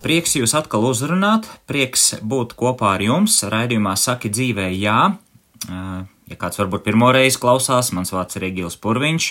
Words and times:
Prieks 0.00 0.32
jūs 0.38 0.54
atkal 0.56 0.86
uzrunāt, 0.88 1.44
prieks 1.68 2.14
būt 2.24 2.54
kopā 2.56 2.94
ar 2.96 3.02
jums. 3.04 3.42
Raidījumā 3.44 3.92
Saki 4.00 4.30
dzīvē, 4.32 4.70
jā. 4.72 5.00
Ja 6.30 6.38
kāds 6.40 6.60
varbūt 6.60 6.86
pirmo 6.86 7.10
reizi 7.12 7.40
klausās, 7.42 7.90
mans 7.92 8.14
vārds 8.14 8.38
ir 8.38 8.46
Egils 8.48 8.78
Purviņš, 8.80 9.26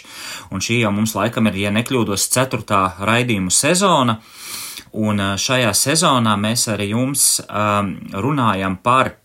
un 0.53 0.61
šī 0.61 0.81
jau 0.83 0.91
mums 0.93 1.15
laikam 1.17 1.47
ir, 1.49 1.57
ja 1.63 1.71
nekļūdos, 1.73 2.27
ceturtā 2.35 2.83
raidījumu 3.01 3.49
sezona. 3.55 4.19
Un 4.93 5.21
šajā 5.41 5.71
sezonā 5.73 6.35
mēs 6.37 6.67
arī 6.73 6.91
jums 6.91 7.25
um, 7.45 7.95
runājam 8.13 8.77
par 8.83 9.15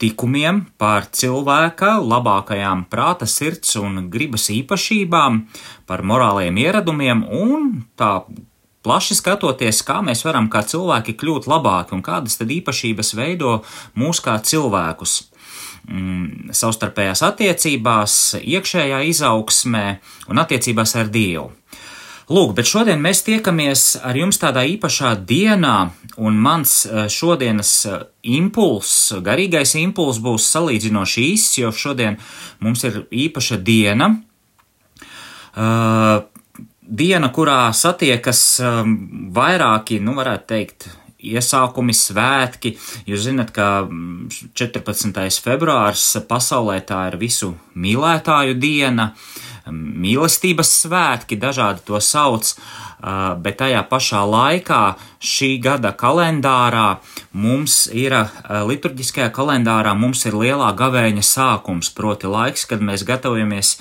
tikumiem, 0.00 0.64
par 0.80 1.10
cilvēka 1.12 1.98
labākajām 2.00 2.86
prāta, 2.90 3.28
sirds 3.28 3.76
un 3.78 4.08
gribas 4.10 4.48
īpašībām, 4.54 5.42
par 5.86 6.02
morāliem 6.02 6.58
ieradumiem 6.62 7.26
un 7.30 7.72
tā 8.00 8.14
plaši 8.84 9.16
skatoties, 9.18 9.82
kā 9.86 10.00
mēs 10.04 10.24
varam 10.24 10.48
kā 10.52 10.62
cilvēki 10.66 11.16
kļūt 11.20 11.48
labāki 11.50 11.96
un 11.96 12.04
kādas 12.04 12.40
tad 12.40 12.52
īpašības 12.52 13.14
veido 13.18 13.60
mūs 13.98 14.22
kā 14.24 14.38
cilvēkus. 14.40 15.20
Mm, 15.90 16.52
savstarpējās 16.54 17.22
attiecībās, 17.24 18.18
iekšējā 18.40 19.00
izaugsmē 19.10 19.86
un 20.30 20.42
attiecībās 20.42 20.92
ar 21.00 21.08
Dievu. 21.10 21.48
Lūk, 22.30 22.52
bet 22.54 22.68
šodien 22.70 23.00
mēs 23.02 23.24
tiekamies 23.26 23.96
ar 24.06 24.14
jums 24.14 24.38
tādā 24.38 24.62
īpašā 24.70 25.16
dienā, 25.26 25.90
un 26.22 26.36
mans 26.38 26.84
eh, 26.86 27.08
šodienas 27.10 27.72
eh, 27.90 28.04
impulss, 28.36 29.16
garīgais 29.26 29.74
impulss 29.80 30.22
būs 30.22 30.46
salīdzinoši 30.52 31.24
īss, 31.32 31.58
jo 31.58 31.72
šodien 31.74 32.20
mums 32.62 32.86
ir 32.86 33.02
īpaša 33.10 33.58
diena. 33.66 34.12
Uh, 35.50 36.29
diena, 36.90 37.30
kurā 37.34 37.70
satiekas 37.76 38.42
um, 38.64 38.96
vairāki, 39.34 40.00
nu, 40.02 40.16
varētu 40.18 40.50
teikt, 40.50 40.88
iesākumi, 41.20 41.94
svētki. 41.96 42.74
Jūs 43.08 43.26
zināt, 43.28 43.52
ka 43.54 43.86
14. 43.86 45.10
Mm, 45.12 45.42
februārs 45.44 46.06
pasaulē 46.28 46.80
tā 46.86 47.06
ir 47.10 47.18
visu 47.20 47.54
mīlētāju 47.76 48.56
diena, 48.60 49.12
mīlestības 49.70 50.70
svētki, 50.84 51.38
dažādi 51.38 51.84
to 51.86 52.00
sauc, 52.02 52.48
uh, 52.50 53.36
bet 53.38 53.60
tajā 53.60 53.82
pašā 53.90 54.22
laikā 54.26 54.82
šī 55.22 55.50
gada 55.62 55.92
kalendārā 55.94 56.98
mums 57.32 57.84
ir, 57.92 58.16
uh, 58.16 58.64
liturģiskajā 58.66 59.30
kalendārā 59.36 59.94
mums 59.94 60.24
ir 60.26 60.38
lielā 60.40 60.72
gavēņa 60.76 61.26
sākums, 61.26 61.92
proti 61.94 62.30
laiks, 62.30 62.66
kad 62.66 62.82
mēs 62.82 63.06
gatavojamies 63.06 63.76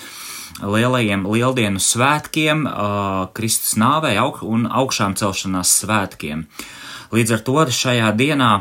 lielajiem 0.61 1.25
lieldienu 1.29 1.81
svētkiem, 1.81 2.65
Kristus 3.37 3.77
nāvei 3.79 4.17
un 4.45 4.67
augšām 4.67 5.15
celšanās 5.19 5.79
svētkiem. 5.83 6.45
Līdz 7.15 7.33
ar 7.37 7.45
to 7.45 7.63
šajā 7.73 8.11
dienā 8.17 8.51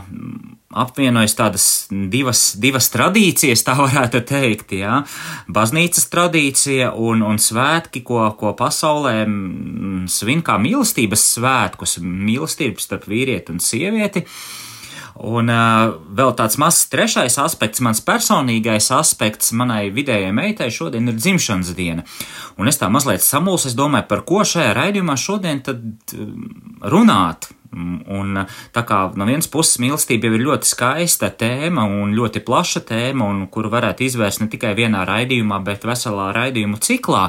apvienojas 0.69 1.35
tādas 1.37 1.67
divas, 1.91 2.53
divas 2.61 2.89
tradīcijas, 2.93 3.65
tā 3.65 3.75
varētu 3.85 4.23
teikt, 4.29 4.77
jā. 4.79 5.03
Baznīcas 5.49 6.09
tradīcija 6.13 6.93
un, 6.95 7.25
un 7.25 7.41
svētki, 7.41 8.05
ko, 8.07 8.23
ko 8.39 8.55
pasaulē 8.57 9.19
svin 10.13 10.45
kā 10.45 10.57
mīlestības 10.61 11.27
svētkus, 11.35 11.99
mīlestības 12.05 12.89
starp 12.89 13.09
vīrieti 13.11 13.55
un 13.57 13.63
sievieti. 13.65 14.25
Uh, 14.25 14.68
Un 15.19 15.51
uh, 15.51 15.97
vēl 16.15 16.31
tāds 16.39 16.59
mazs 16.63 16.87
trešais 16.93 17.41
aspekts, 17.43 17.83
mans 17.83 18.01
personīgais 18.07 18.87
aspekts 18.95 19.51
manai 19.57 19.89
vidējai 19.95 20.31
meitai 20.35 20.69
šodien 20.71 21.11
ir 21.11 21.19
dzimšanas 21.19 21.73
diena. 21.75 22.05
Un 22.59 22.71
es 22.71 22.79
tā 22.79 22.87
mazliet 22.93 23.25
samulsu, 23.25 23.73
es 23.73 23.79
domāju, 23.79 24.07
par 24.11 24.23
ko 24.29 24.45
šajā 24.47 24.71
raidījumā 24.79 25.17
šodien 25.19 25.65
tad 25.67 26.15
runāt. 26.87 27.51
Un 27.69 28.39
tā 28.73 28.83
kā 28.89 29.01
no 29.19 29.27
vienas 29.29 29.51
puses 29.53 29.77
mīlestība 29.83 30.31
jau 30.31 30.39
ir 30.39 30.45
ļoti 30.47 30.71
skaista 30.71 31.29
tēma 31.37 31.85
un 31.85 32.15
ļoti 32.17 32.41
plaša 32.47 32.81
tēma, 32.89 33.27
un 33.29 33.43
kuru 33.53 33.69
varētu 33.75 34.07
izvērst 34.07 34.41
ne 34.41 34.49
tikai 34.55 34.73
vienā 34.79 35.03
raidījumā, 35.09 35.59
bet 35.67 35.85
veselā 35.85 36.31
raidījumu 36.37 36.81
ciklā, 36.81 37.27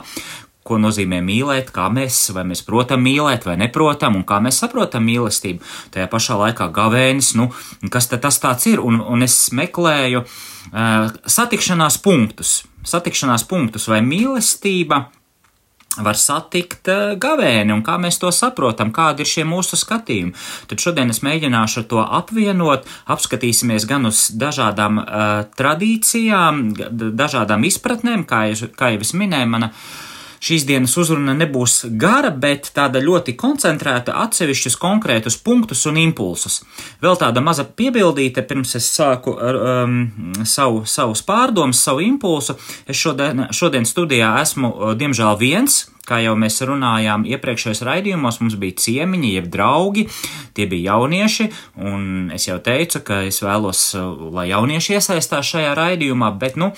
ko 0.70 0.78
nozīmē 0.82 1.20
mīlēt, 1.26 1.74
kā 1.76 1.90
mēs, 1.94 2.22
vai 2.36 2.46
mēs 2.52 2.64
protam 2.68 3.04
mīlēt, 3.06 3.48
vai 3.50 3.58
neprotam, 3.60 4.20
un 4.20 4.26
kā 4.30 4.40
mēs 4.44 4.62
saprotam 4.64 5.08
mīlestību. 5.10 5.66
Tajā 5.96 6.10
pašā 6.12 6.40
laikā 6.44 6.70
gavēnis, 6.76 7.34
nu, 7.40 7.50
kas 7.92 8.12
tad 8.12 8.24
tas 8.28 8.40
tāds 8.44 8.70
ir, 8.70 8.84
un, 8.86 9.02
un 9.02 9.26
es 9.26 9.38
meklēju 9.56 10.26
uh, 10.26 11.14
satikšanās 11.38 12.02
punktus, 12.06 12.60
satikšanās 12.88 13.48
punktus 13.50 13.90
vai 13.90 14.04
mīlestība 14.06 15.08
var 16.00 16.18
satikt 16.20 16.88
gavēni 17.20 17.74
un 17.74 17.82
kā 17.84 17.98
mēs 18.02 18.20
to 18.22 18.30
saprotam, 18.36 18.92
kādi 18.96 19.26
ir 19.26 19.30
šie 19.30 19.46
mūsu 19.48 19.80
skatījumi. 19.80 20.36
Tad 20.70 20.84
šodien 20.84 21.12
es 21.12 21.24
mēģināšu 21.26 21.84
to 21.92 22.04
apvienot, 22.04 22.86
apskatīsimies 23.10 23.88
gan 23.90 24.08
uz 24.08 24.28
dažādām 24.38 25.02
uh, 25.02 25.32
tradīcijām, 25.60 26.62
dažādām 27.20 27.66
izpratnēm, 27.68 28.28
kā, 28.30 28.46
kā 28.78 28.94
jau 28.94 29.02
es 29.04 29.16
minēju, 29.18 29.50
mana 29.58 29.74
uh, 29.74 30.09
Šīs 30.40 30.64
dienas 30.68 30.96
uzruna 31.00 31.34
nebūs 31.36 31.82
gara, 32.00 32.32
bet 32.32 32.72
tāda 32.76 33.02
ļoti 33.04 33.36
koncentrēta 33.40 34.16
atsevišķus 34.24 34.78
konkrētus 34.80 35.38
punktus 35.44 35.86
un 35.90 36.00
impulsus. 36.00 36.62
Vēl 37.04 37.20
tāda 37.20 37.44
maza 37.44 37.66
piebildīte, 37.68 38.46
pirms 38.48 38.76
es 38.80 38.88
sāku 38.96 39.36
ar 39.36 39.60
um, 39.60 40.00
savu, 40.48 40.86
savus 40.88 41.24
pārdomus, 41.28 41.84
savu 41.84 42.06
impulsu. 42.08 42.56
Es 42.88 43.00
šodien, 43.00 43.50
šodien 43.56 43.88
studijā 43.88 44.34
esmu, 44.42 44.74
diemžēl, 45.00 45.36
viens, 45.42 45.84
Kā 46.10 46.22
jau 46.24 46.34
mēs 46.40 46.58
runājām 46.66 47.28
iepriekšējos 47.30 47.84
raidījumos, 47.86 48.40
mums 48.42 48.58
bija 48.60 48.80
ciemiņi, 48.82 49.34
jeb 49.36 49.50
draugi, 49.54 50.08
tie 50.58 50.66
bija 50.70 50.96
jaunieši, 50.96 51.50
un 51.86 52.34
es 52.34 52.48
jau 52.50 52.58
teicu, 52.66 53.04
ka 53.06 53.22
es 53.30 53.42
vēlos, 53.46 53.84
lai 54.34 54.50
jaunieši 54.50 54.98
iesaistās 54.98 55.54
šajā 55.54 55.76
raidījumā, 55.78 56.34
bet, 56.42 56.58
nu, 56.58 56.72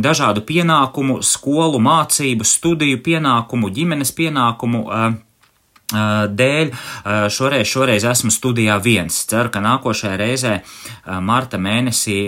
dažādu 0.00 0.44
pienākumu, 0.48 1.20
skolu, 1.20 1.80
mācību, 1.84 2.48
studiju 2.48 3.02
pienākumu, 3.04 3.72
ģimenes 3.76 4.14
pienākumu. 4.16 4.84
Uh, 4.88 5.27
dēļ 5.88 6.72
šoreiz, 7.32 7.68
šoreiz 7.68 8.04
esmu 8.04 8.30
studijā 8.32 8.76
viens. 8.82 9.22
Ceru, 9.28 9.48
ka 9.52 9.62
nākošajā 9.64 10.16
reizē, 10.20 10.54
marta 11.24 11.56
mēnesī, 11.56 12.18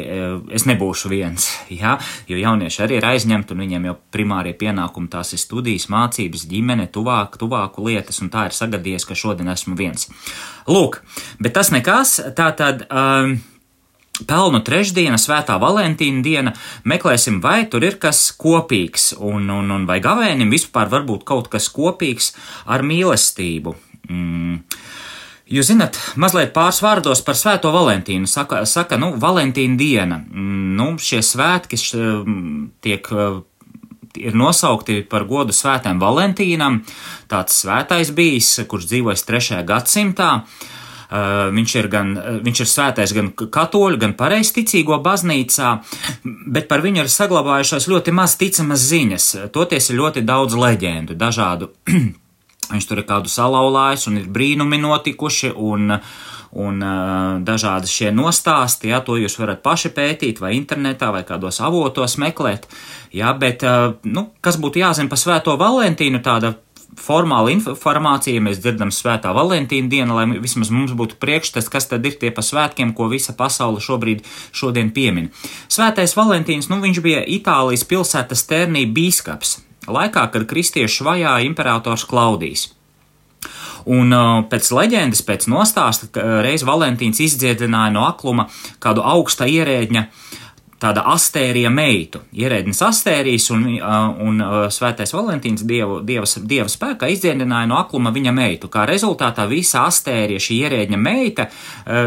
es 0.56 0.64
nebūšu 0.68 1.12
viens, 1.12 1.50
ja? 1.68 1.98
jo 2.28 2.40
jaunieši 2.40 2.82
arī 2.86 2.98
ir 3.00 3.08
aizņemti 3.10 3.52
un 3.52 3.64
viņiem 3.66 3.90
jau 3.90 3.96
primārie 4.12 4.54
pienākumi 4.56 5.12
tās 5.12 5.34
ir 5.36 5.42
studijas, 5.42 5.90
mācības, 5.92 6.46
ģimene, 6.48 6.88
tuvāk, 6.92 7.36
tuvāku 7.40 7.84
lietas, 7.84 8.22
un 8.24 8.32
tā 8.32 8.48
ir 8.48 8.56
sagadījies, 8.56 9.04
ka 9.04 9.18
šodien 9.18 9.52
esmu 9.52 9.76
viens. 9.76 10.08
Lūk, 10.70 11.02
bet 11.40 11.56
tas 11.58 11.72
nekas, 11.74 12.18
tā 12.36 12.52
tad. 12.56 12.86
Um, 12.88 13.40
Pelnu 14.28 14.60
trešdiena, 14.64 15.18
svētā 15.20 15.56
Valentīna 15.60 16.22
diena, 16.24 16.54
meklēsim, 16.88 17.40
vai 17.44 17.64
tur 17.70 17.84
ir 17.86 17.98
kas 18.02 18.28
kopīgs, 18.36 19.12
un, 19.18 19.48
un, 19.52 19.70
un 19.74 19.86
vai 19.88 20.00
gavēnim 20.04 20.50
vispār 20.52 20.90
var 20.92 21.06
būt 21.08 21.24
kaut 21.28 21.50
kas 21.52 21.70
kopīgs 21.72 22.32
ar 22.66 22.84
mīlestību. 22.86 23.76
Mm. 24.10 24.62
Jūs 25.50 25.72
zinat, 25.72 25.98
mazliet 26.20 26.52
pāris 26.54 26.78
vārdos 26.84 27.24
par 27.26 27.34
Svēto 27.34 27.72
Valentīnu. 27.74 28.28
Saka, 28.30 28.62
saka 28.70 28.98
nu, 29.00 29.16
Valentīna 29.18 29.78
diena. 29.78 30.20
Mm, 30.22 30.74
nu, 30.78 30.90
šie 31.02 31.24
svētki 31.26 31.78
š, 31.80 32.10
tiek 32.84 33.10
ir 34.20 34.36
nosaukti 34.38 35.00
par 35.10 35.26
godu 35.26 35.54
svētēm 35.54 35.98
Valentīnam. 36.02 36.84
Tāds 37.30 37.64
svētais 37.64 38.14
bijis, 38.14 38.52
kurš 38.70 38.92
dzīvojas 38.92 39.26
3. 39.26 39.64
gadsimtā. 39.66 40.30
Uh, 40.38 40.68
Eh, 40.70 40.79
viņš 41.10 41.74
ir, 41.74 41.88
gan, 41.88 42.16
eh, 42.16 42.38
viņš 42.44 42.60
ir 42.60 42.66
svētais 42.70 43.14
gan 43.14 43.30
katoļu, 43.32 43.98
gan 43.98 44.14
pareizticīgo 44.14 45.02
baznīcā, 45.02 45.80
bet 46.46 46.68
par 46.68 46.80
viņu 46.80 47.02
ir 47.02 47.10
saglabājušās 47.10 47.88
ļoti 47.90 48.12
maz 48.12 48.36
ticamas 48.36 48.78
ziņas. 48.78 49.50
Toties 49.52 49.90
ir 49.90 49.96
ļoti 49.96 50.24
daudz 50.24 50.54
leģendu, 50.54 51.14
dažādu. 51.14 51.70
viņš 52.72 52.86
tur 52.86 52.98
ir 52.98 53.06
kādu 53.06 53.26
salauzājis 53.26 54.06
un 54.06 54.18
ir 54.18 54.28
brīnumi 54.28 54.78
notikuši. 54.78 55.52
Un, 55.56 55.98
un 56.50 56.82
uh, 56.82 57.38
dažādi 57.46 57.86
šie 57.86 58.08
nostāsti, 58.10 58.88
jā, 58.90 58.98
to 59.06 59.14
jūs 59.14 59.38
varat 59.38 59.62
paši 59.62 59.92
pētīt, 59.94 60.40
vai 60.42 60.56
internetā, 60.56 61.12
vai 61.14 61.22
kādos 61.22 61.60
avotos 61.62 62.16
meklēt. 62.18 62.66
Jā, 63.14 63.30
bet, 63.38 63.62
nu, 64.02 64.32
kas 64.40 64.58
būtu 64.58 64.82
jāzina 64.82 65.10
par 65.10 65.18
Svēto 65.18 65.54
Valentīnu, 65.58 66.18
tāda 66.22 66.56
formāla 66.98 67.52
informācija, 67.52 68.34
ja 68.36 68.42
mēs 68.44 68.60
dzirdam 68.62 68.90
Svētā 68.94 69.32
Valentīna 69.36 69.90
dienu, 69.90 70.16
lai 70.16 70.40
vismaz 70.42 70.72
mums 70.74 70.94
būtu 70.96 71.18
priekšstats, 71.22 71.70
kas 71.72 71.88
tad 71.90 72.06
ir 72.06 72.16
tie 72.20 72.32
pa 72.34 72.42
svētkiem, 72.44 72.94
ko 72.96 73.10
visa 73.12 73.34
pasaule 73.36 73.82
šobrīd 73.82 74.24
šodien 74.56 74.90
piemin. 74.94 75.30
Svētais 75.70 76.16
Valentīns, 76.18 76.70
nu 76.72 76.80
viņš 76.82 77.02
bija 77.04 77.22
Itālijas 77.26 77.86
pilsētas 77.88 78.46
Ternī 78.50 78.86
bīskaps, 78.90 79.60
laikā, 79.90 80.26
kad 80.32 80.48
kristieši 80.50 81.06
vajāja 81.06 81.46
imperators 81.46 82.06
Klaudijs. 82.08 82.70
Un 83.88 84.12
uh, 84.12 84.42
pēc 84.50 84.66
leģendas, 84.76 85.22
pēc 85.24 85.46
nostāsta, 85.48 86.10
reiz 86.44 86.66
Valentīns 86.68 87.22
izdziedināja 87.24 87.94
no 87.94 88.04
akluma 88.04 88.50
kādu 88.82 89.04
augsta 89.06 89.48
ierēģņa 89.48 90.04
tāda 90.80 91.04
astērija 91.12 91.70
meitu, 91.72 92.22
ierēdnis 92.36 92.80
astērijas 92.86 93.50
un, 93.54 93.66
un 94.26 94.40
svētais 94.72 95.12
Valentīns 95.14 95.64
dievu, 95.68 96.00
dievas, 96.06 96.38
dieva 96.40 96.68
spēkā 96.72 97.10
izdziedināja 97.12 97.68
no 97.70 97.80
akluma 97.80 98.12
viņa 98.14 98.32
meitu. 98.36 98.70
Kā 98.72 98.86
rezultātā 98.88 99.46
visa 99.50 99.84
astērija, 99.88 100.40
šī 100.40 100.62
ierēdņa 100.64 101.00
meita, 101.00 101.50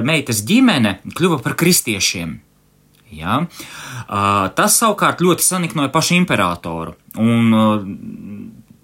meitas 0.05 0.41
ģimene 0.47 0.97
kļuva 1.13 1.41
par 1.45 1.57
kristiešiem. 1.59 2.35
Ja? 3.13 3.43
Tas 4.57 4.79
savukārt 4.81 5.21
ļoti 5.21 5.45
saniknoja 5.45 5.93
pašu 5.93 6.17
imperatoru. 6.17 6.97
Un 7.21 7.53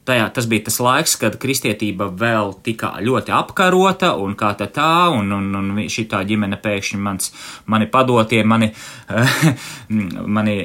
tajā, 0.10 0.26
tas 0.34 0.50
bija 0.50 0.66
tas 0.70 0.80
laiks, 0.84 1.16
kad 1.22 1.38
kristietība 1.42 2.10
vēl 2.10 2.56
tika 2.66 2.96
ļoti 3.04 3.34
apkarota 3.36 4.16
un 4.20 4.36
kā 4.40 4.56
tā 4.60 4.70
tā, 4.74 5.10
un, 5.14 5.32
un, 5.36 5.54
un 5.62 5.86
šī 5.92 6.08
tā 6.12 6.24
ģimene 6.28 6.60
pēkšņi 6.62 7.00
mans, 7.06 7.32
mani 7.70 7.88
padotie, 7.92 8.42
mani, 8.48 8.74
mani 10.40 10.58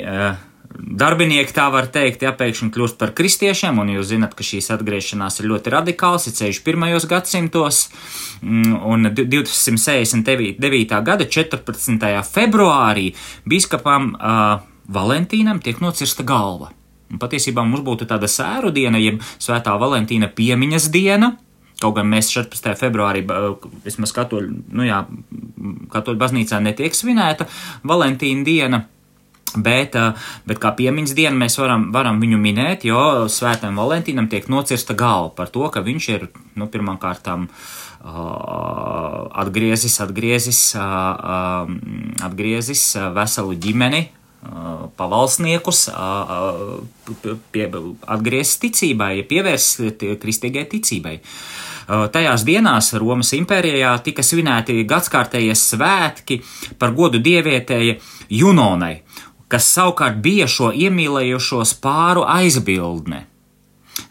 darbinieki, 0.75 1.55
tā 1.55 1.69
var 1.73 1.89
teikt, 1.93 2.25
ja 2.27 2.33
pēkšņi 2.37 2.71
kļūst 2.75 2.99
par 3.01 3.15
kristiešiem, 3.17 3.79
un 3.81 3.93
jūs 3.95 4.11
zinat, 4.11 4.35
ka 4.37 4.47
šīs 4.47 4.73
atgriešanās 4.75 5.41
ir 5.41 5.51
ļoti 5.53 5.73
radikāls, 5.75 6.29
ir 6.29 6.37
ceļš 6.39 6.63
pirmajos 6.67 7.09
gadsimtos, 7.11 7.81
mm, 8.43 8.77
un 8.83 9.11
269. 9.15 11.03
gada 11.07 11.29
14. 11.39 12.09
februārī 12.35 13.11
biskupam 13.49 14.15
uh, 14.15 14.63
Valentīnam 14.85 15.63
tiek 15.65 15.79
nocirsta 15.81 16.27
galva. 16.27 16.75
Patiesībā 17.21 17.63
mums 17.67 17.85
būtu 17.87 18.09
tāda 18.11 18.29
sēru 18.31 18.73
diena, 18.75 18.99
jeb 18.99 19.21
Svētā 19.39 19.77
Valentīna 19.81 20.31
piemiņas 20.35 20.91
diena, 20.95 21.35
Kaut 21.83 21.97
gan 21.99 22.07
mēs 22.07 22.31
14. 22.31 22.77
februārī, 22.79 23.25
vismaz 23.85 24.13
katoļu, 24.15 24.53
nu 24.79 24.87
jā, 24.87 25.03
katoļu 25.93 26.21
baznīcā 26.21 26.61
netiek 26.63 26.95
svinēta 26.95 27.49
Valentīna 27.91 28.47
diena, 28.47 28.79
bet, 29.57 29.99
bet 30.47 30.61
kā 30.63 30.71
piemiņas 30.79 31.15
dienu 31.19 31.41
mēs 31.43 31.59
varam, 31.59 31.89
varam 31.95 32.21
viņu 32.23 32.39
minēt, 32.41 32.87
jo 32.89 33.27
Svētajam 33.31 33.83
Valentīnam 33.83 34.31
tiek 34.31 34.47
nocirsta 34.53 34.95
galva 34.99 35.35
par 35.35 35.51
to, 35.55 35.67
ka 35.75 35.83
viņš 35.85 36.09
ir, 36.15 36.29
nu, 36.55 36.71
pirmām 36.71 36.99
kārtām 37.03 37.49
atgriezis, 39.45 39.99
atgriezis, 40.05 40.61
atgriezis 42.25 42.91
veselu 43.17 43.57
ģimeni 43.67 44.03
pavalsniekus 44.97 45.87
pie, 47.53 47.67
atgriezties 48.07 48.61
ticībai, 48.65 49.13
pievērst 49.29 49.85
kristīgai 50.23 50.67
ticībai. 50.71 51.19
Tajās 51.85 52.47
dienās 52.49 52.93
Romas 52.97 53.35
impērijā 53.37 53.93
tika 54.05 54.25
svinēti 54.25 54.87
gadskārtējie 54.89 55.57
svētki 55.59 56.41
par 56.81 56.95
godu 56.97 57.21
dievietēji 57.21 57.99
Junonai, 58.33 59.03
kas 59.53 59.69
savukārt 59.77 60.23
bija 60.25 60.49
šo 60.49 60.73
iemīlējušos 60.73 61.77
pāru 61.85 62.25
aizbildne. 62.25 63.27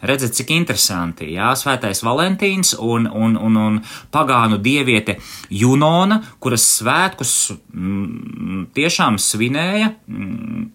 Redzat, 0.04 0.34
cik 0.36 0.52
interesanti, 0.52 1.30
jā, 1.32 1.50
svētais 1.56 2.02
Valentīns 2.04 2.74
un, 2.76 3.08
un, 3.08 3.38
un, 3.40 3.56
un 3.56 3.78
pagānu 4.12 4.58
dieviete 4.62 5.16
Junona, 5.48 6.20
kuras 6.44 6.66
svētkus 6.78 7.34
m, 7.72 8.66
tiešām 8.76 9.16
svinēja 9.22 9.94
m, 10.08 10.70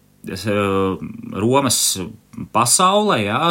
Romas 1.40 1.80
pasaulē, 2.54 3.20
jā, 3.24 3.44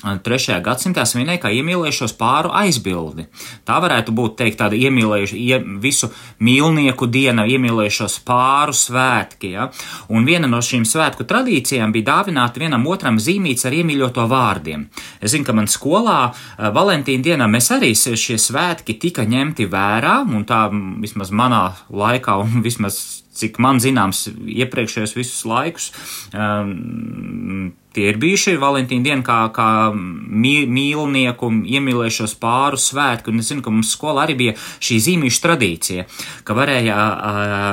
Trešajā 0.00 0.60
gadsimtā 0.64 1.04
svinēja 1.04 1.42
kā 1.42 1.50
iemīlējušos 1.52 2.14
pāru 2.16 2.52
aizbildi. 2.56 3.26
Tā 3.68 3.76
varētu 3.84 4.14
būt 4.16 4.38
teikt 4.38 4.60
tāda 4.62 4.78
iemīlējuša, 4.78 5.36
ie, 5.36 5.58
visu 5.82 6.08
mīlnieku 6.40 7.08
diena, 7.12 7.44
iemīlējušos 7.44 8.20
pāru 8.24 8.72
svētki. 8.76 9.52
Ja? 9.58 9.68
Un 10.08 10.24
viena 10.28 10.48
no 10.48 10.62
šīm 10.64 10.86
svētku 10.88 11.26
tradīcijām 11.28 11.92
bija 11.92 12.08
dāvināt 12.14 12.56
vienam 12.60 12.86
otram 12.88 13.20
zīmīts 13.20 13.68
ar 13.68 13.76
iemīļoto 13.76 14.24
vārdiem. 14.30 14.88
Es 15.20 15.34
zinu, 15.34 15.44
ka 15.48 15.56
man 15.56 15.68
skolā 15.70 16.18
Valentīna 16.56 17.26
dienā 17.26 17.50
mēs 17.50 17.70
arī 17.76 17.92
šie 17.94 18.38
svētki 18.40 18.96
tika 19.00 19.26
ņemti 19.28 19.68
vērā, 19.68 20.20
un 20.24 20.46
tā 20.48 20.66
vismaz 21.02 21.32
manā 21.34 21.66
laikā 21.92 22.40
un 22.40 22.64
vismaz 22.64 23.20
cik 23.40 23.60
man 23.62 23.80
zināms, 23.82 24.26
iepriekšējos 24.30 25.14
visus 25.16 25.44
laikus. 25.48 25.90
Um, 26.34 27.70
Tie 27.94 28.06
ir 28.06 28.20
bijuši 28.22 28.54
Valentīna 28.62 29.02
diena, 29.08 29.24
kā, 29.26 29.38
kā 29.54 29.68
mīlnieku, 29.94 31.50
iemīlējušos 31.74 32.36
pāru 32.42 32.78
svētki, 32.78 33.32
un 33.32 33.42
es 33.42 33.50
zinu, 33.50 33.64
ka 33.66 33.74
mums 33.74 33.90
skolā 33.96 34.28
arī 34.28 34.38
bija 34.38 34.56
šī 34.78 35.00
zīmīša 35.08 35.44
tradīcija, 35.46 36.06
ka 36.46 36.54
varēja, 36.54 36.96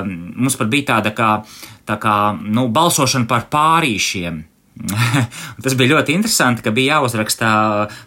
mums 0.09 0.57
pat 0.57 0.73
bija 0.73 0.89
tāda 0.95 1.13
kā, 1.17 1.31
tā 1.85 1.99
kā, 2.01 2.17
nu, 2.41 2.65
balsošana 2.73 3.29
par 3.29 3.45
pārīšiem. 3.53 4.41
Tas 5.63 5.75
bija 5.77 5.95
ļoti 5.95 6.13
interesanti, 6.15 6.61
ka 6.65 6.71
bija 6.75 6.97
jāuzraksta, 6.97 7.49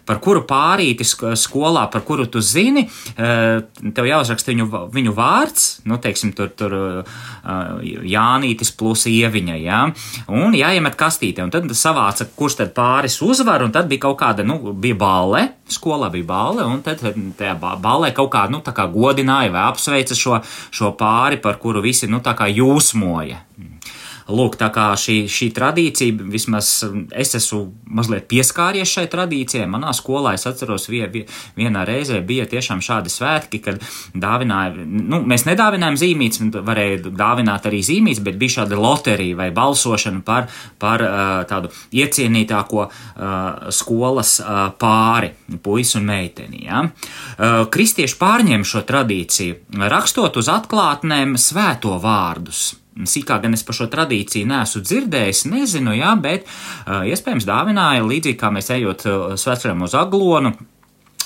par 0.07 0.19
kuru 0.23 0.43
pārīti 0.47 1.05
skolā, 1.05 1.85
par 1.91 2.03
kuru 2.07 2.27
tu 2.31 2.41
zini. 2.43 2.85
Eh, 3.15 3.61
tev 3.95 4.07
jāuzraksta 4.07 4.53
viņu, 4.53 4.67
viņu 4.93 5.15
vārds, 5.17 5.67
nu, 5.89 5.99
teiksim, 6.01 6.33
tur, 6.37 6.51
tur 6.57 6.75
eh, 6.77 7.19
Jānītis 8.11 8.73
plus 8.77 9.05
ieviņa, 9.11 9.57
jā, 9.61 9.81
un 10.31 10.55
jāiemet 10.57 10.97
kastīte, 10.99 11.43
un 11.43 11.51
tad 11.53 11.67
savāca, 11.77 12.27
kurš 12.37 12.61
tad 12.61 12.73
pāris 12.77 13.19
uzvar, 13.25 13.65
un 13.65 13.73
tad 13.75 13.89
bija 13.91 14.05
kaut 14.07 14.19
kāda, 14.21 14.45
nu, 14.47 14.59
bija 14.71 14.97
balle, 15.01 15.43
skolā 15.71 16.11
bija 16.13 16.29
balle, 16.29 16.67
un 16.67 16.81
tad 16.85 17.03
tajā 17.03 17.57
ballē 17.59 18.13
kaut 18.15 18.31
kā, 18.33 18.47
nu, 18.51 18.61
tā 18.63 18.75
kā 18.77 18.87
godināja 18.91 19.53
vai 19.53 19.67
apsveica 19.67 20.17
šo, 20.17 20.41
šo 20.71 20.95
pāri, 20.99 21.41
par 21.41 21.59
kuru 21.61 21.83
visi, 21.83 22.09
nu, 22.11 22.23
tā 22.23 22.35
kā 22.37 22.49
jūsmoja. 22.51 23.45
Lūk, 24.31 24.55
tā 24.59 24.69
kā 24.73 24.91
šī, 24.99 25.25
šī 25.31 25.49
tradīcija, 25.55 26.15
vismaz 26.31 26.69
es 27.11 27.35
esmu 27.37 27.61
mazliet 27.91 28.27
pieskāries 28.31 28.89
šai 28.89 29.05
tradīcijai. 29.11 29.67
Manā 29.69 29.91
skolā 29.95 30.33
es 30.37 30.47
atceros, 30.49 30.87
vie, 30.91 31.03
vie, 31.11 31.23
vienā 31.57 31.83
reizē 31.87 32.21
bija 32.25 32.47
tiešām 32.49 32.81
šādi 32.83 33.11
svētki, 33.11 33.61
kad 33.65 33.81
dāvināja, 34.15 34.85
nu, 34.85 35.21
mēs 35.27 35.45
nedāvinājām 35.49 35.99
zīmītes, 35.99 36.41
varēja 36.67 37.11
dāvināt 37.11 37.67
arī 37.69 37.81
zīmītes, 37.85 38.23
bet 38.25 38.39
bija 38.41 38.61
šāda 38.61 38.79
loterija 38.79 39.39
vai 39.43 39.49
balsošana 39.55 40.23
par, 40.27 40.49
par 40.81 41.05
uh, 41.05 41.21
tādu 41.49 41.71
iecienītāko 41.91 42.87
uh, 42.87 43.71
skolas 43.73 44.37
uh, 44.41 44.67
pāri, 44.79 45.33
puisi 45.61 45.97
un 45.99 46.07
meiteni. 46.07 46.65
Ja? 46.65 46.85
Kristieši 47.71 48.17
pārņem 48.19 48.63
šo 48.67 48.83
tradīciju, 48.87 49.57
rakstot 49.91 50.37
uz 50.39 50.49
atklātnēm 50.51 51.35
svēto 51.41 51.97
vārdus. 52.01 52.80
Sīkāk 52.91 53.45
gan 53.45 53.55
es 53.55 53.63
par 53.63 53.75
šo 53.77 53.87
tradīciju 53.91 54.49
neesmu 54.49 54.81
dzirdējis, 54.83 55.45
nezinu, 55.47 55.93
jā, 55.95 56.11
bet 56.19 56.43
uh, 56.43 57.05
iespējams 57.07 57.47
dāvināja 57.47 58.03
līdzīgi 58.03 58.39
kā 58.39 58.51
mēs 58.51 58.67
ejot 58.75 59.05
uh, 59.07 59.23
svētceļam 59.39 59.87
uz 59.87 59.95
aglonu. 59.95 60.51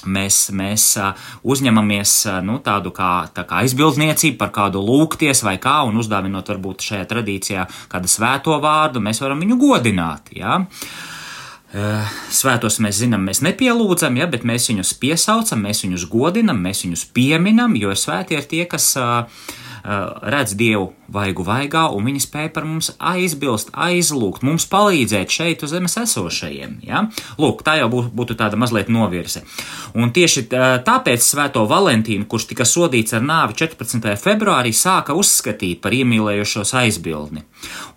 Mēs, 0.06 0.38
mēs 0.54 0.86
uh, 1.02 1.26
uzņemamies 1.42 2.14
nu, 2.46 2.60
tādu 2.62 2.94
kā, 2.94 3.26
tā 3.34 3.48
kā 3.50 3.64
aizbildniecību 3.64 4.38
par 4.38 4.54
kādu 4.54 4.84
lūgties 4.86 5.42
vai 5.48 5.56
kā, 5.58 5.80
un 5.90 5.98
uzdāvinot 5.98 6.54
varbūt 6.54 6.86
šajā 6.86 7.10
tradīcijā 7.10 7.66
kādu 7.90 8.14
svēto 8.14 8.62
vārdu, 8.62 9.02
mēs 9.02 9.24
varam 9.26 9.42
viņu 9.42 9.58
godināt. 9.66 10.30
Uh, 10.38 11.10
svētos 12.30 12.78
mēs 12.84 13.02
zinām, 13.02 13.26
mēs 13.26 13.42
nepielūdzam, 13.42 14.22
ja, 14.22 14.30
bet 14.30 14.46
mēs 14.48 14.70
viņus 14.70 14.94
piesaucam, 15.02 15.66
mēs 15.66 15.82
viņus 15.88 16.06
godinam, 16.14 16.62
mēs 16.62 16.86
viņus 16.86 17.10
pieminam, 17.16 17.74
jo 17.80 17.98
svētie 17.98 18.38
ir 18.38 18.50
tie, 18.54 18.64
kas 18.70 18.94
redz 19.86 20.56
Dievu 20.58 20.94
vaigu 21.12 21.46
vaigā, 21.46 21.86
un 21.94 22.08
viņi 22.10 22.24
spēja 22.24 22.52
par 22.56 22.66
mums 22.68 22.92
aizbilst, 23.00 23.72
aizlūgt, 23.72 24.46
mums 24.46 24.68
palīdzēt 24.72 25.34
šeit 25.34 25.66
uz 25.66 25.74
zemes 25.76 25.98
esošajiem. 26.02 26.80
Ja? 26.86 27.06
Lūk, 27.42 27.64
tā 27.66 27.78
jau 27.82 27.90
būtu, 27.92 28.12
būtu 28.16 28.38
tāda 28.40 28.60
mazliet 28.60 28.90
novirze. 28.94 29.44
Un 29.96 30.14
tieši 30.16 30.48
tāpēc 30.86 31.24
Svēto 31.26 31.66
Valentīnu, 31.70 32.28
kurš 32.30 32.50
tika 32.52 32.68
sodīts 32.68 33.16
ar 33.16 33.26
nāvi 33.26 33.58
14. 33.62 34.16
februārī, 34.22 34.74
sāka 34.76 35.16
uzskatīt 35.18 35.82
par 35.84 35.96
iemīlējušos 35.96 36.76
aizbildni. 36.82 37.46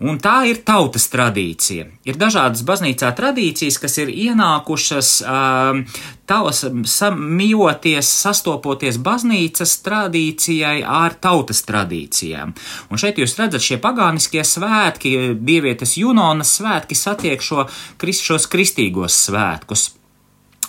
Un 0.05 0.19
tā 0.21 0.41
ir 0.49 0.61
tautas 0.65 1.09
tradīcija. 1.11 1.89
Ir 2.07 2.19
dažādas 2.19 2.63
baznīcā 2.65 3.11
tradīcijas, 3.17 3.77
kas 3.81 3.97
ir 4.01 4.11
ienākušas 4.13 5.11
um, 5.25 5.83
tavas 6.29 6.63
samījoties, 6.93 8.09
sastopoties 8.23 8.99
baznīcas 9.03 9.75
tradīcijai 9.85 10.79
ar 10.85 11.17
tautas 11.21 11.63
tradīcijām. 11.67 12.53
Un 12.89 12.98
šeit 12.99 13.21
jūs 13.21 13.37
redzat, 13.39 13.63
šie 13.65 13.79
pagāniskie 13.81 14.43
svētki, 14.45 15.15
dievietes 15.39 15.97
Junonas 15.99 16.57
svētki 16.59 16.97
satiek 16.97 17.43
šo, 17.43 17.67
šos 17.99 18.49
kristīgos 18.51 19.23
svētkus. 19.29 19.89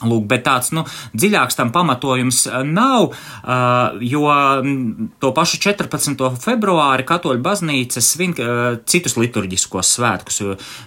Lūk, 0.01 0.25
bet 0.31 0.47
tāds 0.47 0.71
nu, 0.73 0.87
dziļāks 1.13 1.59
tam 1.59 1.73
pamatojums 1.75 2.47
uh, 2.49 2.63
nav, 2.65 3.11
uh, 3.13 3.99
jo 4.01 4.25
mm, 4.31 5.11
to 5.21 5.33
pašu 5.37 5.61
14. 5.61 6.17
februāri 6.41 7.05
Katoļu 7.09 7.43
baznīca 7.45 8.01
svin 8.05 8.33
citus 8.89 9.19
liturģiskos 9.21 9.93
svētkus. 9.99 10.41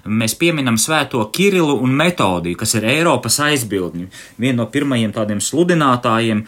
Mēs 0.09 0.37
pieminam 0.39 0.79
svēto 0.81 1.21
Kirilu 1.35 1.75
un 1.83 1.93
Metodiju, 1.99 2.57
kas 2.57 2.73
ir 2.79 2.87
Eiropas 2.89 3.37
aizbildņi. 3.43 4.07
Viena 4.41 4.63
no 4.63 4.69
pirmajiem 4.71 5.13
tādiem 5.13 5.43
sludinātājiem 5.43 6.45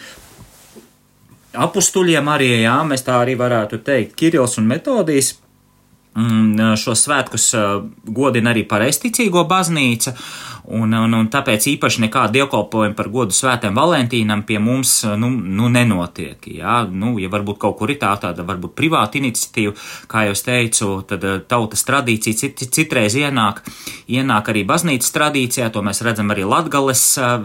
apustuļiem 1.57 2.29
arī, 2.31 2.51
jā, 2.65 2.75
mēs 2.87 3.05
tā 3.05 3.19
arī 3.21 3.35
varētu 3.39 3.81
teikt, 3.85 4.15
Kirils 4.19 4.57
un 4.61 4.69
Metodijas. 4.69 5.35
Mm, 6.15 6.75
Šo 6.79 6.93
svētkus 6.95 7.49
godina 8.07 8.53
arī 8.53 8.61
pareizticīgo 8.69 9.41
baznīca, 9.49 10.13
Un, 10.65 10.93
un, 10.97 11.13
un 11.13 11.27
tāpēc 11.29 11.67
īpaši 11.75 12.01
nekāda 12.05 12.33
dievkalpojuma 12.39 12.95
par 12.97 13.09
godu 13.13 13.35
svētiem 13.35 13.75
Valentīnam 13.77 14.41
pie 14.47 14.57
mums 14.57 14.97
nu, 15.19 15.29
nu, 15.29 15.69
nenotiek. 15.69 16.47
Jā? 16.57 16.79
Nu, 16.89 17.15
ja 17.21 17.29
varbūt 17.29 17.59
kaut 17.61 17.77
kur 17.77 17.93
ir 17.93 17.99
tā 18.01 18.15
tāda 18.21 18.45
varbūt 18.47 18.73
privāta 18.77 19.19
iniciatīva, 19.19 19.75
kā 20.09 20.25
jau 20.25 20.33
es 20.33 20.45
teicu, 20.45 20.89
tad 21.09 21.25
eh, 21.27 21.37
tautas 21.45 21.85
tradīcija 21.85 22.41
cit, 22.41 22.65
citreiz 22.73 23.17
ienāk, 23.19 23.61
ienāk 24.09 24.53
arī 24.53 24.65
baznīcas 24.65 25.13
tradīcijā, 25.13 25.69
to 25.69 25.85
mēs 25.85 26.01
redzam 26.05 26.33
arī 26.33 26.47
Latgales 26.49 27.05
eh, 27.21 27.35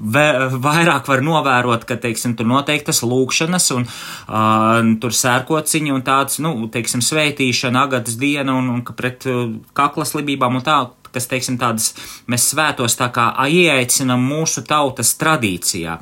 vairāk 0.00 1.08
var 1.08 1.22
novērot, 1.24 1.84
ka, 1.84 1.96
teiksim, 2.00 2.36
tur 2.36 2.48
noteiktas 2.48 3.02
lūkšanas 3.04 3.66
un 3.76 3.84
uh, 3.84 4.94
tur 5.00 5.12
sērkociņi 5.16 5.92
un 5.92 6.04
tāds, 6.06 6.38
nu, 6.40 6.54
teiksim, 6.72 7.02
svētīšana, 7.04 7.84
agatas 7.84 8.16
diena 8.20 8.56
un, 8.56 8.70
un 8.72 8.80
ka 8.86 8.96
pret 8.96 9.26
uh, 9.28 9.50
kaklaslibībām 9.76 10.56
un 10.56 10.64
tā 10.64 10.78
kas, 11.14 11.28
teiksim, 11.30 11.58
tādas 11.60 11.92
mēs 12.30 12.48
svētos 12.52 12.96
tā 12.98 13.10
kā 13.14 13.30
ieaicinam 13.46 14.22
mūsu 14.24 14.64
tautas 14.68 15.14
tradīcijā. 15.20 15.98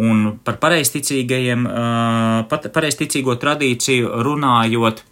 Un 0.00 0.36
par 0.44 0.58
pareizticīgajiem, 0.62 1.66
pareizticīgo 2.50 3.38
tradīciju 3.42 4.22
runājot, 4.26 5.04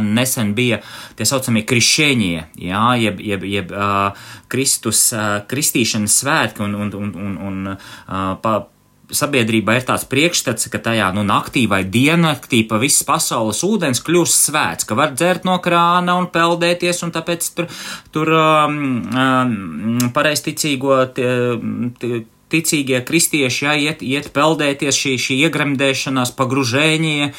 nesen 0.00 0.54
bija 0.56 0.78
tie 1.16 1.26
saucamie 1.28 1.64
krišēņie, 1.68 2.44
jā, 2.64 2.84
jeb, 3.00 3.20
jeb, 3.20 3.44
jeb 3.44 3.74
uh, 3.74 4.28
Kristus, 4.48 5.02
uh, 5.12 5.42
kristīšanas 5.48 6.16
svētki 6.22 6.64
un, 6.64 6.74
un, 6.80 6.94
un, 6.96 7.12
un, 7.26 7.36
un 7.48 7.74
uh, 7.74 8.32
pa, 8.40 8.54
sabiedrībā 9.14 9.76
ir 9.78 9.86
tāds 9.86 10.06
priekšstats, 10.10 10.68
ka 10.72 10.80
tajā 10.82 11.08
nu, 11.14 11.22
naktī 11.26 11.66
vai 11.70 11.82
diennaktī 11.84 12.62
pa 12.68 12.80
visas 12.82 13.06
pasaules 13.06 13.62
ūdens 13.66 14.02
kļūst 14.06 14.48
svēts, 14.48 14.88
ka 14.88 14.98
var 14.98 15.14
dzert 15.14 15.46
no 15.46 15.58
krāna 15.62 16.16
un 16.18 16.30
peldēties, 16.32 17.02
un 17.06 17.14
tāpēc 17.14 17.50
tur, 17.56 17.68
tur 18.14 18.32
um, 18.34 18.80
um, 19.10 20.10
pareizticīgo 20.16 20.98
tie, 21.16 21.30
tie, 22.00 22.24
ticīgie 22.52 23.00
kristieši, 23.06 23.64
jā, 23.64 23.74
iet, 23.88 24.02
iet 24.06 24.30
peldēties 24.36 24.96
šī, 24.96 25.14
šī 25.20 25.38
iegremdēšanās 25.48 26.34
pagružēņie, 26.38 27.30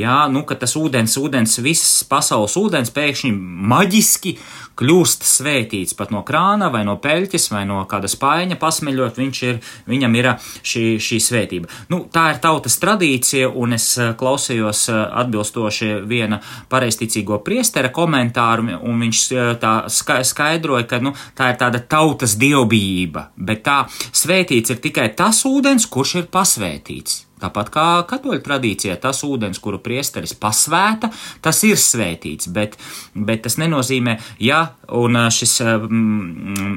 jā, 0.00 0.18
nu, 0.32 0.44
ka 0.48 0.58
tas 0.60 0.76
ūdens, 0.80 1.18
ūdens, 1.20 1.58
visas 1.64 2.04
pasaules 2.08 2.56
ūdens 2.60 2.92
pēkšņi 2.94 3.32
maģiski 3.74 4.38
kļūst 4.78 5.22
svētīts 5.26 5.94
pat 5.94 6.10
no 6.14 6.24
krāna 6.26 6.70
vai 6.72 6.82
no 6.86 6.96
peļķes 7.02 7.46
vai 7.52 7.62
no 7.68 7.82
kāda 7.90 8.10
spaiņa 8.10 8.58
pasmeļot, 8.60 9.20
viņš 9.20 9.42
ir, 9.46 9.60
viņam 9.90 10.16
ir 10.18 10.30
šī, 10.66 10.84
šī 11.02 11.20
svētība. 11.22 11.70
Nu, 11.92 12.04
tā 12.12 12.26
ir 12.32 12.40
tautas 12.42 12.78
tradīcija, 12.82 13.50
un 13.54 13.76
es 13.76 13.86
klausījos 14.18 14.86
atbilstoši 14.90 15.90
viena 16.10 16.40
pareisticīgo 16.72 17.38
priestera 17.46 17.92
komentāru, 17.94 18.80
un 18.82 19.04
viņš 19.04 19.22
tā 19.62 19.74
skaidroja, 19.90 20.88
ka, 20.90 21.00
nu, 21.04 21.14
tā 21.38 21.52
ir 21.52 21.60
tāda 21.60 21.82
tautas 21.94 22.36
dievbijība, 22.40 23.28
bet 23.36 23.62
tā 23.66 23.78
svētība 24.10 24.53
svētīts 24.54 24.70
ir 24.70 24.82
tikai 24.82 25.08
tas 25.16 25.44
ūdens, 25.44 25.86
kurš 25.90 26.20
ir 26.22 26.26
pasvētīts. 26.30 27.24
Tāpat 27.42 27.68
kā 27.74 27.86
katoļu 28.08 28.40
tradīcijā, 28.40 28.94
tas 28.96 29.24
ūdens, 29.26 29.58
kuru 29.60 29.80
priesteris 29.82 30.32
pasvēta, 30.38 31.10
tas 31.42 31.58
ir 31.66 31.76
svētīts, 31.76 32.46
bet, 32.48 32.78
bet 33.12 33.42
tas 33.42 33.58
nenozīmē, 33.58 34.14
ja, 34.38 34.76
šis, 34.86 35.58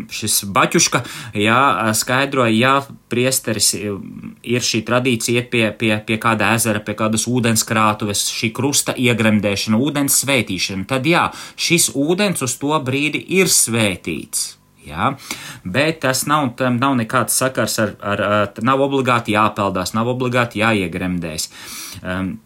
šis 0.10 0.40
baķuška, 0.50 1.04
ja, 1.38 1.94
skaidroja, 1.94 2.52
ja 2.58 2.74
priesteris 3.08 3.76
ir 3.78 4.66
šī 4.66 4.84
tradīcija 4.84 5.44
iet 5.46 5.52
pie, 5.54 5.70
pie, 5.72 5.94
pie 6.04 6.18
kāda 6.18 6.52
ezera, 6.58 6.82
pie 6.82 6.98
kādas 6.98 7.30
ūdenskrātuves, 7.30 8.28
šī 8.34 8.52
krusta 8.52 8.98
iegremdēšana, 8.98 9.78
ūdens 9.78 10.20
svētīšana, 10.26 10.90
tad 10.90 11.08
jā, 11.08 11.30
šis 11.56 11.94
ūdens 11.96 12.44
uz 12.44 12.58
to 12.60 12.76
brīdi 12.82 13.24
ir 13.40 13.48
svētīts. 13.48 14.57
Ja? 14.88 15.14
Bet 15.64 16.02
tas 16.06 16.26
nav, 16.30 16.50
nav 16.80 16.98
nekāds 17.00 17.38
sakars 17.38 17.78
ar, 17.84 17.96
ar, 18.02 18.26
ar, 18.42 18.52
nav 18.66 18.84
obligāti 18.88 19.36
jāpeldās, 19.38 19.96
nav 19.98 20.12
obligāti 20.16 20.64
jāiegremdēs. 20.64 21.50
Um, 22.04 22.38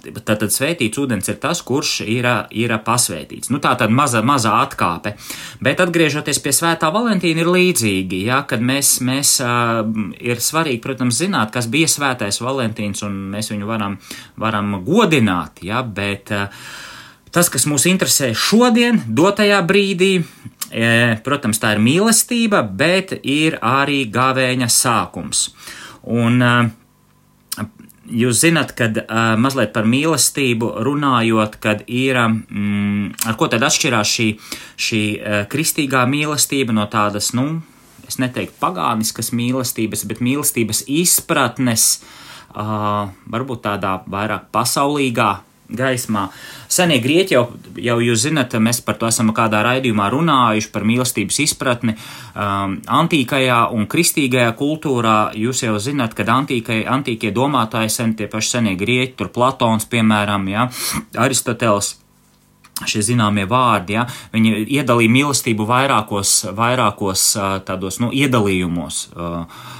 Tātad 0.00 0.48
svētīts 0.48 0.96
ūdens 0.98 1.28
ir 1.28 1.36
tas, 1.40 1.60
kurš 1.66 2.00
ir, 2.08 2.26
ir 2.56 2.72
pasvētīts. 2.84 3.50
Nu, 3.52 3.60
tā 3.62 3.74
tad 3.78 3.92
maza, 3.92 4.22
maza 4.24 4.54
atkāpe. 4.62 5.14
Bet 5.62 5.82
atgriežoties 5.84 6.40
pie 6.42 6.54
svētā 6.56 6.88
Valentīna, 6.94 7.44
ir 7.44 7.50
līdzīgi, 7.52 8.22
ja, 8.30 8.40
kad 8.48 8.64
mēs, 8.64 8.94
mēs 9.04 9.34
uh, 9.44 9.82
ir 10.16 10.40
svarīgi, 10.40 10.80
protams, 10.84 11.18
zināt, 11.20 11.52
kas 11.54 11.68
bija 11.72 11.90
svētais 11.92 12.40
Valentīns, 12.42 13.04
un 13.06 13.18
mēs 13.34 13.52
viņu 13.52 13.68
varam, 13.68 13.98
varam 14.40 14.78
godināt, 14.86 15.60
ja, 15.66 15.84
bet 15.84 16.32
uh, 16.32 16.64
tas, 17.32 17.48
kas 17.52 17.66
mūs 17.68 17.88
interesē 17.90 18.32
šodien, 18.36 19.02
dotajā 19.08 19.60
brīdī, 19.66 20.14
E, 20.72 21.16
protams, 21.20 21.60
tā 21.60 21.74
ir 21.76 21.82
mīlestība, 21.84 22.62
bet 22.64 23.12
ir 23.28 23.58
arī 23.60 24.06
gāvēņa 24.12 24.68
sākums. 24.72 25.50
Un 26.08 26.40
e, 26.40 26.52
jūs 28.22 28.40
zinat, 28.40 28.72
kad 28.78 29.02
e, 29.02 29.04
mazliet 29.36 29.74
par 29.76 29.84
mīlestību 29.84 30.70
runājot, 30.88 31.60
kad 31.60 31.84
ir, 31.92 32.16
mm, 32.16 33.28
ar 33.28 33.36
ko 33.36 33.50
tad 33.52 33.68
atšķirās 33.68 34.14
šī, 34.16 34.30
šī 34.80 35.02
kristīgā 35.52 36.06
mīlestība 36.08 36.72
no 36.72 36.88
tādas, 36.88 37.34
nu, 37.36 37.60
es 38.08 38.16
neteiktu 38.22 38.56
pagāniskas 38.62 39.28
mīlestības, 39.36 40.08
bet 40.08 40.24
mīlestības 40.24 40.86
izpratnes, 40.88 42.00
varbūt 42.52 43.62
tādā 43.64 43.98
vairāk 44.12 44.50
pasaulīgā 44.52 45.30
gaismā. 45.76 46.26
Senie 46.72 46.98
grieķi 47.04 47.36
jau, 47.36 47.44
jau 47.76 47.98
jūs 48.00 48.24
zinat, 48.26 48.54
mēs 48.56 48.80
par 48.84 48.96
to 49.00 49.08
esam 49.10 49.32
kādā 49.36 49.60
raidījumā 49.66 50.08
runājuši, 50.12 50.70
par 50.72 50.86
mīlestības 50.88 51.40
izpratni. 51.44 51.96
Um, 52.32 52.78
antīkajā 53.00 53.64
un 53.76 53.88
kristīgajā 53.92 54.52
kultūrā 54.58 55.16
jūs 55.38 55.64
jau 55.66 55.76
zinat, 55.82 56.16
ka 56.16 56.24
antīkai, 56.24 56.82
antīkie 56.88 57.32
domātāji, 57.34 57.92
sen 57.92 58.14
tie 58.16 58.30
paši 58.32 58.56
senie 58.56 58.76
grieķi, 58.80 59.16
tur 59.18 59.32
Platons, 59.34 59.88
piemēram, 59.90 60.48
ja, 60.52 60.68
Aristoteles 61.20 61.96
šie 62.88 63.02
zināmie 63.04 63.44
vārdi, 63.46 63.94
ja, 63.98 64.06
viņi 64.32 64.64
iedalīja 64.78 65.12
mīlestību 65.12 65.66
vairākos, 65.68 66.32
vairākos 66.56 67.26
tādos, 67.68 68.00
nu, 68.02 68.10
iedalījumos. 68.16 69.04
Uh, 69.12 69.70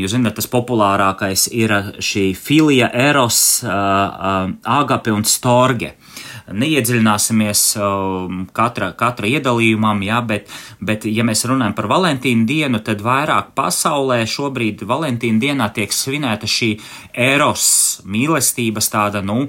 jūs 0.00 0.12
zināt, 0.12 0.36
tas 0.38 0.48
populārākais 0.52 1.46
ir 1.54 1.72
šī 2.02 2.28
filija, 2.38 2.90
eros, 2.92 3.62
agape 3.64 5.14
un 5.14 5.24
storge 5.28 5.94
neiedziļināsimies 6.52 7.62
um, 7.80 8.44
katra, 8.54 8.92
katra 8.98 9.28
iedalījumam, 9.30 10.02
jā, 10.06 10.20
bet, 10.26 10.50
bet, 10.78 11.06
ja 11.10 11.24
mēs 11.26 11.42
runājam 11.48 11.74
par 11.76 11.88
Valentīnu 11.90 12.46
dienu, 12.46 12.80
tad 12.86 13.02
vairāk 13.04 13.50
pasaulē 13.58 14.20
šobrīd 14.30 14.84
Valentīna 14.86 15.42
dienā 15.42 15.68
tiek 15.74 15.92
svinēta 15.92 16.46
šī 16.50 16.70
eros 17.12 17.66
mīlestības 18.06 18.90
tāda, 18.92 19.22
nu, 19.26 19.48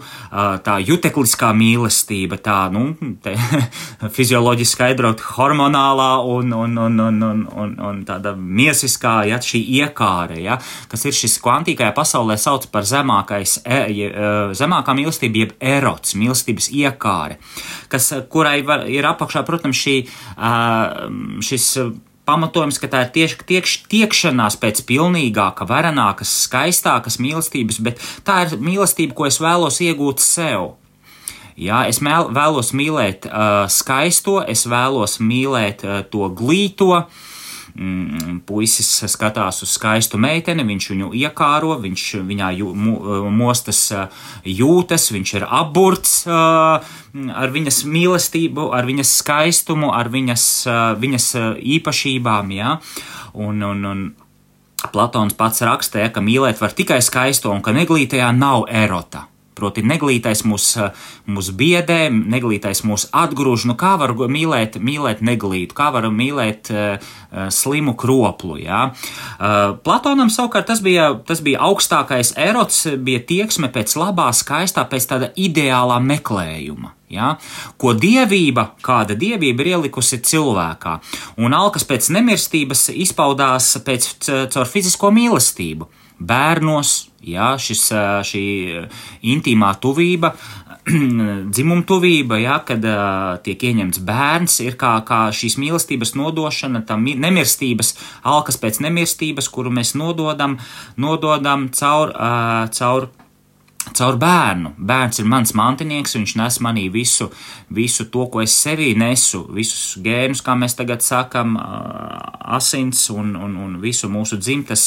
tā 0.66 0.77
jutekliskā 0.82 1.51
mīlestība, 1.58 2.39
tā, 2.42 2.58
nu, 2.74 2.89
te, 3.24 3.36
fizioloģiski 4.18 4.77
skaidrot 4.77 5.22
hormonālā 5.38 6.10
un, 6.27 6.51
un, 6.54 6.75
un, 6.82 7.00
un, 7.08 7.22
un, 7.24 7.46
un, 7.54 7.77
un 7.88 8.01
tāda 8.06 8.34
miesiskā, 8.38 9.20
ja, 9.30 9.39
šī 9.42 9.62
iekāre, 9.80 10.42
ja, 10.44 10.58
kas 10.92 11.06
ir 11.08 11.16
šis 11.18 11.38
kvantīkajā 11.46 11.94
pasaulē 11.98 12.36
sauc 12.42 12.68
par 12.74 12.86
zemākais, 12.89 13.60
e, 13.66 14.10
zemākā 14.58 14.98
mīlestība, 14.98 15.46
jeb 15.46 15.56
erots, 15.77 16.18
mīlestības 16.20 16.70
iekāre 16.74 16.87
iekāre, 16.88 17.38
kas, 17.91 18.10
kurai 18.32 18.60
var, 18.67 18.88
ir 18.89 19.08
apakšā, 19.10 19.44
protams, 19.48 19.79
šī, 19.79 19.98
šis 21.46 21.70
pamatojums, 22.27 22.79
ka 22.82 22.89
tā 22.91 23.06
ir 23.06 23.13
tieši 23.15 23.46
tiekš, 23.48 23.75
tiekšanās 23.91 24.60
pēc 24.60 24.84
pilnīgāka, 24.89 25.67
varenākas, 25.70 26.34
skaistākas 26.48 27.22
mīlestības, 27.24 27.79
bet 27.84 28.03
tā 28.27 28.44
ir 28.46 28.58
mīlestība, 28.60 29.15
ko 29.15 29.29
es 29.29 29.39
vēlos 29.44 29.79
iegūt 29.86 30.24
sev. 30.24 30.75
Jā, 31.58 31.88
es 31.89 32.03
mēl, 32.06 32.27
vēlos 32.36 32.70
mīlēt 32.77 33.25
uh, 33.25 33.63
skaisto, 33.72 34.38
es 34.46 34.67
vēlos 34.70 35.17
mīlēt 35.24 35.82
uh, 35.88 36.03
to 36.12 36.27
glīto, 36.38 36.91
uh, 37.00 37.25
mm, 37.77 38.39
puisis 38.48 38.89
skatās 39.12 39.62
uz 39.63 39.72
skaistu 39.77 40.19
meiteni, 40.22 40.65
viņš 40.67 40.89
viņu 40.93 41.12
iekāro, 41.22 41.77
viņš 41.84 42.05
viņā 42.27 42.51
jū, 42.60 42.74
mostas 43.34 43.81
jūtas, 44.43 45.10
viņš 45.13 45.34
ir 45.39 45.48
aburts 45.48 46.19
ar 46.27 47.55
viņas 47.55 47.84
mīlestību, 47.88 48.69
ar 48.75 48.89
viņas 48.89 49.15
skaistumu, 49.22 49.91
ar 49.96 50.12
viņas, 50.13 50.46
viņas 51.00 51.31
īpašībām, 51.77 52.53
jā, 52.57 52.77
un, 53.38 53.63
un, 53.72 53.86
un 53.91 54.07
Platons 54.93 55.34
pats 55.34 55.63
rakstīja, 55.65 56.12
ka 56.13 56.22
mīlēt 56.22 56.62
var 56.62 56.75
tikai 56.77 57.00
skaisto 57.01 57.50
un 57.53 57.63
ka 57.65 57.74
neglītajā 57.75 58.29
nav 58.38 58.67
erota. 58.69 59.25
Proti, 59.58 59.82
neglītais 59.82 60.44
mūs, 60.46 60.70
mūs 61.26 61.50
biedē, 61.58 62.08
neglītais 62.14 62.84
mūs 62.86 63.08
atgrūž. 63.16 63.66
Nu, 63.70 63.78
kā 63.80 63.96
var 63.98 64.14
mīlēt, 64.14 64.78
mīlēt 64.78 65.24
neglītu, 65.26 65.74
kā 65.78 65.90
var 65.96 66.06
mīlēt 66.14 66.70
uh, 66.74 67.08
slimu 67.54 67.96
kroplu? 67.98 68.60
Ja? 68.62 68.92
Uh, 69.38 69.74
Platonam 69.82 70.30
savukārt 70.34 70.70
tas 70.70 70.84
bija, 70.86 71.10
tas 71.26 71.42
bija 71.46 71.64
augstākais 71.66 72.36
erots, 72.38 72.86
bija 73.02 73.24
tieksme 73.26 73.72
pēc 73.74 73.98
labā, 73.98 74.30
skaistā, 74.36 74.86
pēc 74.86 75.10
tāda 75.10 75.34
ideālā 75.34 75.98
meklējuma. 76.06 76.94
Ja? 77.10 77.34
Ko 77.80 77.96
dievība, 77.98 78.72
kāda 78.84 79.16
dievība 79.18 79.64
ir 79.64 79.74
ielikusi 79.76 80.20
cilvēkā, 80.22 80.98
un 81.42 81.56
alkas 81.56 81.88
pēc 81.88 82.12
nemirstības 82.14 82.90
izpaudās 82.94 83.74
pēc, 83.88 84.12
caur 84.54 84.68
fizisko 84.70 85.14
mīlestību 85.16 85.88
bērnos, 86.19 86.93
jā, 87.25 87.51
šis, 87.62 87.83
šī 88.27 88.45
intīmā 89.33 89.74
tuvība, 89.81 90.33
dzimuma 91.53 91.83
tuvība, 91.88 92.39
jā, 92.41 92.57
kad 92.67 92.86
tiek 93.45 93.67
ieņemts 93.69 94.01
bērns, 94.07 94.59
ir 94.65 94.77
kā, 94.79 94.95
kā 95.07 95.27
šīs 95.36 95.57
mīlestības 95.62 96.15
nodošana, 96.17 96.83
tā 96.88 96.97
nemirstības, 96.97 97.93
alkas 98.27 98.59
pēc 98.62 98.81
nemirstības, 98.88 99.51
kuru 99.53 99.74
mēs 99.75 99.93
nododam, 100.00 100.57
nododam 100.97 101.69
caur, 101.75 102.15
caur 102.74 103.09
caur 103.98 104.18
bērnu. 104.22 104.74
Bērns 104.77 105.22
ir 105.22 105.27
mans 105.30 105.54
mantinieks, 105.58 106.16
viņš 106.18 106.36
nes 106.39 106.60
manī 106.63 106.88
visu, 106.94 107.30
visu 107.74 108.08
to, 108.13 108.27
ko 108.32 108.44
es 108.44 108.56
sevī 108.56 108.92
nesu, 108.98 109.44
visus 109.54 109.98
gēnus, 110.04 110.44
kā 110.46 110.56
mēs 110.60 110.77
tagad 110.77 111.04
sakam, 111.06 111.58
asins 112.58 113.08
un, 113.13 113.34
un, 113.36 113.58
un 113.66 113.75
visu 113.82 114.10
mūsu 114.12 114.39
dzimtas 114.39 114.86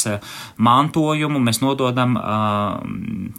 mantojumu 0.61 1.41
mēs 1.43 1.61
nododam 1.63 2.17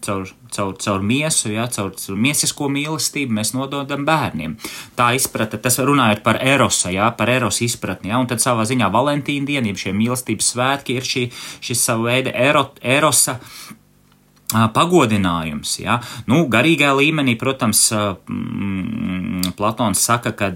caur, 0.05 0.31
caur, 0.53 0.73
caur 0.85 1.05
miesu, 1.07 1.51
ja, 1.55 1.67
caur, 1.73 1.93
caur 1.99 2.23
miesisko 2.29 2.69
mīlestību, 2.73 3.37
mēs 3.41 3.55
nododam 3.57 4.07
bērniem. 4.09 4.57
Tā 4.99 5.13
izprata, 5.19 5.61
tas 5.63 5.81
runājot 5.83 6.25
par 6.25 6.41
erosa, 6.45 6.93
ja, 6.95 7.11
par 7.17 7.33
erosa 7.33 7.65
izpratni, 7.67 8.13
ja, 8.13 8.21
un 8.23 8.31
tad 8.31 8.45
savā 8.45 8.67
ziņā 8.69 8.91
Valentīna 8.93 9.49
diena, 9.49 9.71
jeb 9.73 9.81
šie 9.81 9.95
mīlestības 9.97 10.55
svētki 10.55 10.99
ir 10.99 11.07
šī, 11.09 11.29
šis 11.65 11.87
savu 11.89 12.11
veidu 12.11 12.35
ero, 12.35 12.69
erosa 12.83 13.39
pagodinājums. 14.53 15.79
Ja? 15.83 16.01
Nu, 16.31 16.45
garīgā 16.53 16.93
līmenī, 16.97 17.37
protams, 17.41 17.89
mm, 17.93 19.53
Platons 19.57 20.01
saka, 20.01 20.33
ka, 20.37 20.51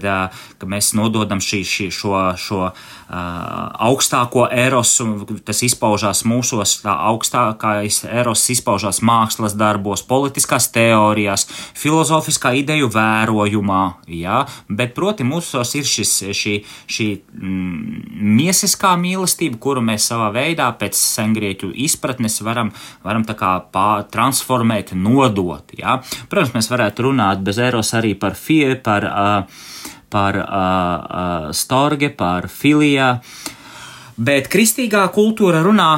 ka 0.57 0.69
mēs 0.69 0.93
nododam 0.97 1.41
šī, 1.43 1.61
šī, 1.67 1.89
šo, 1.93 2.13
šo 2.37 2.61
augstāko 3.07 4.47
erosu, 4.51 5.25
tas 5.47 5.61
izpaužās 5.63 6.23
mūsos, 6.27 6.77
tā 6.83 6.93
augstākais 7.07 8.01
eros 8.09 8.43
izpaužās 8.51 8.99
mākslas 9.05 9.55
darbos, 9.57 10.03
politiskās 10.07 10.69
teorijās, 10.75 11.47
filozofiskā 11.77 12.53
ideju 12.59 12.89
vērojumā, 12.91 13.83
ja? 14.11 14.43
bet, 14.67 14.93
proti, 14.97 15.23
mūsos 15.27 15.73
ir 15.79 15.87
šis, 15.87 16.13
šī, 16.35 16.55
šī 16.91 17.07
mm, 17.31 18.03
miesiskā 18.37 18.95
mīlestība, 18.99 19.59
kuru 19.61 19.83
mēs 19.85 20.09
savā 20.11 20.29
veidā 20.35 20.67
pēc 20.79 20.97
sengrieķu 20.99 21.71
izpratnes 21.87 22.41
varam, 22.43 22.73
varam 23.05 23.23
tā 23.27 23.37
kā 23.39 23.53
pār 23.71 23.86
transformēt, 24.11 24.93
nodot. 24.97 25.73
Ja? 25.77 25.99
Protams, 26.29 26.53
mēs 26.55 26.71
varētu 26.71 27.09
runāt 27.09 27.43
bez 27.45 27.59
eros 27.61 27.93
arī 27.97 28.13
par 28.19 28.37
fie, 28.39 28.75
par, 28.83 29.07
par 30.13 30.39
storge, 31.55 32.11
par 32.15 32.49
filijā. 32.51 33.17
Bet 34.17 34.47
kristīgā 34.49 35.03
kultūra 35.13 35.61
runā 35.65 35.91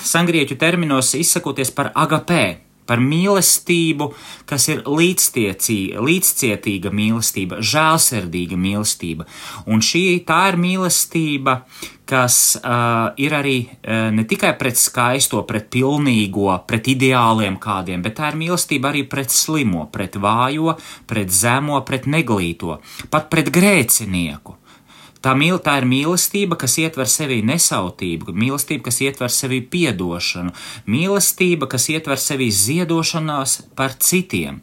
sangrieķu 0.00 0.56
terminos 0.56 1.12
izsakoties 1.18 1.74
par 1.76 1.90
agapē, 1.92 2.44
par 2.86 3.02
mīlestību, 3.02 4.12
kas 4.48 4.68
ir 4.72 4.82
līdzcietīga 4.86 6.92
mīlestība, 6.94 7.60
žēlsirdīga 7.60 8.56
mīlestība. 8.60 9.26
Un 9.66 9.82
šī 9.84 10.22
tā 10.26 10.48
ir 10.52 10.58
mīlestība, 10.62 11.60
kas 12.06 12.56
uh, 12.60 13.10
ir 13.18 13.34
arī 13.34 13.56
uh, 13.66 14.10
ne 14.14 14.24
tikai 14.28 14.52
pret 14.58 14.78
skaisto, 14.78 15.42
pret 15.48 15.66
pilnīgo, 15.74 16.52
pret 16.70 16.92
ideāliem 16.94 17.58
kādiem, 17.62 18.04
bet 18.04 18.14
tā 18.20 18.30
ir 18.30 18.38
mīlestība 18.44 18.92
arī 18.92 19.02
pret 19.10 19.34
slimo, 19.34 19.88
pret 19.90 20.14
vājo, 20.22 20.76
pret 21.10 21.28
zemo, 21.34 21.80
pret 21.86 22.06
neglīto, 22.06 22.78
pat 23.10 23.26
pret 23.32 23.50
grēcinieku. 23.54 24.54
Tā, 25.24 25.32
mīl, 25.38 25.56
tā 25.62 25.78
ir 25.80 25.86
mīlestība, 25.88 26.58
kas 26.60 26.76
ietver 26.82 27.08
sevī 27.10 27.40
nesautību, 27.46 28.34
mīlestība, 28.36 28.86
kas 28.88 29.00
ietver 29.04 29.32
sevī 29.32 29.62
piedošanu, 29.72 30.52
mīlestība, 30.92 31.68
kas 31.72 31.88
ietver 31.92 32.20
sevī 32.20 32.50
ziedošanās 32.52 33.58
par 33.78 33.96
citiem. 33.96 34.60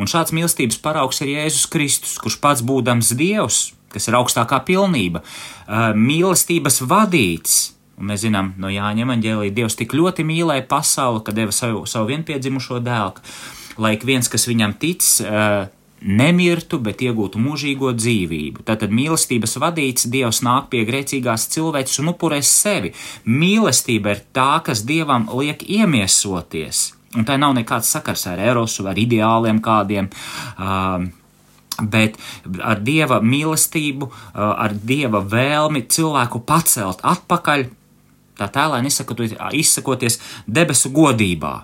Un 0.00 0.10
šāds 0.10 0.34
mīlestības 0.34 0.80
paraugs 0.82 1.22
ir 1.22 1.32
Jēzus 1.36 1.68
Kristus, 1.70 2.16
kurš 2.20 2.40
pats 2.42 2.64
būdams 2.66 3.14
Dievs, 3.18 3.60
kas 3.92 4.08
ir 4.08 4.18
augstākā 4.18 4.58
pilnība, 4.66 5.22
mīlestības 5.96 6.82
vadīts. 6.88 7.60
Un 8.00 8.08
mēs 8.10 8.24
zinām 8.24 8.54
no 8.58 8.72
Jāņa 8.72 9.06
evanģēlīja, 9.06 9.54
Dievs 9.54 9.78
tik 9.78 9.94
ļoti 9.94 10.26
mīlēja 10.26 10.66
pasauli, 10.68 11.22
ka 11.22 11.34
deva 11.36 11.54
savu, 11.54 11.84
savu 11.86 12.10
vienpiedzimušo 12.10 12.80
dēlu, 12.82 13.22
lai 13.78 13.94
ik 13.96 14.06
viens, 14.08 14.28
kas 14.32 14.48
viņam 14.50 14.74
tic, 14.80 15.06
nemirtu, 16.04 16.80
bet 16.82 17.02
iegūtu 17.04 17.40
mūžīgo 17.42 17.92
dzīvību. 17.96 18.64
Tātad 18.68 18.94
mīlestības 18.94 19.56
vadīts 19.62 20.08
Dievs 20.12 20.42
nāk 20.46 20.68
pie 20.72 20.84
grēcīgās 20.88 21.48
cilvēces 21.54 22.02
un 22.02 22.12
upurēs 22.14 22.50
sevi. 22.50 22.92
Mīlestība 23.26 24.16
ir 24.16 24.24
tā, 24.34 24.50
kas 24.66 24.84
Dievam 24.88 25.28
liek 25.38 25.62
iemiesoties. 25.62 26.92
Un 27.16 27.26
tā 27.28 27.36
nav 27.36 27.52
nekāds 27.56 27.90
sakars 27.92 28.24
ar 28.30 28.40
erosu, 28.40 28.86
ar 28.88 28.98
ideāliem 28.98 29.60
kādiem. 29.64 30.08
Uh, 30.56 31.10
Bet 31.80 32.18
ar 32.60 32.82
dieva 32.84 33.16
mīlestību, 33.24 34.10
ar 34.36 34.74
dieva 34.76 35.22
vēlmi 35.24 35.86
cilvēku 35.88 36.42
pacelt 36.44 37.00
atpakaļ, 37.00 37.64
tā 38.38 38.48
tēlēni 38.52 38.92
izsakoties 39.56 40.18
debesu 40.46 40.92
godībā. 40.92 41.54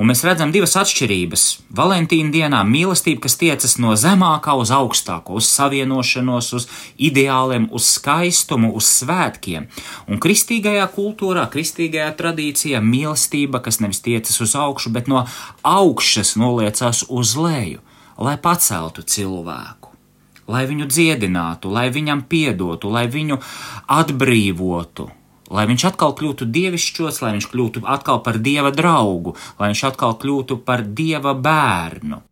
Un 0.00 0.08
mēs 0.08 0.22
redzam 0.24 0.52
divas 0.54 0.74
atšķirības. 0.80 1.44
Valentīna 1.76 2.32
dienā 2.34 2.60
mīlestība, 2.66 3.26
kas 3.26 3.36
tiecas 3.40 3.76
no 3.82 3.92
zemākā 3.98 4.54
uz 4.58 4.72
augstāko, 4.74 5.36
uz 5.40 5.50
savienošanos, 5.52 6.48
uz 6.56 6.66
ideāliem, 6.96 7.68
uz 7.76 7.90
skaistumu, 7.98 8.72
uz 8.76 8.88
svētkiem. 9.00 9.68
Un 10.08 10.22
kristīgajā 10.22 10.88
kultūrā, 10.96 11.44
kristīgajā 11.52 12.08
tradīcijā 12.18 12.80
mīlestība, 12.84 13.62
kas 13.64 13.82
nevis 13.84 14.02
tiecas 14.06 14.40
uz 14.40 14.56
augšu, 14.56 14.94
bet 14.96 15.10
no 15.12 15.26
augšas 15.66 16.34
noliecās 16.40 17.04
uz 17.08 17.36
leju, 17.36 17.84
lai 18.18 18.36
paceltu 18.40 19.04
cilvēku 19.04 19.90
lai 20.50 20.64
viņu 20.66 20.88
dziedinātu, 20.90 21.70
lai 21.70 21.88
viņam 21.94 22.24
piedotu, 22.26 22.90
lai 22.90 23.04
viņu 23.06 23.38
atbrīvotu, 23.86 25.06
lai 25.50 25.66
viņš 25.70 25.86
atkal 25.90 26.14
kļūtu 26.18 26.48
dievišķos, 26.54 27.20
lai 27.24 27.34
viņš 27.36 27.50
kļūtu 27.52 27.84
atkal 27.96 28.22
par 28.26 28.40
dieva 28.42 28.72
draugu, 28.74 29.36
lai 29.58 29.72
viņš 29.72 29.84
atkal 29.92 30.16
kļūtu 30.22 30.60
par 30.66 30.86
dieva 30.86 31.34
bērnu. 31.34 32.22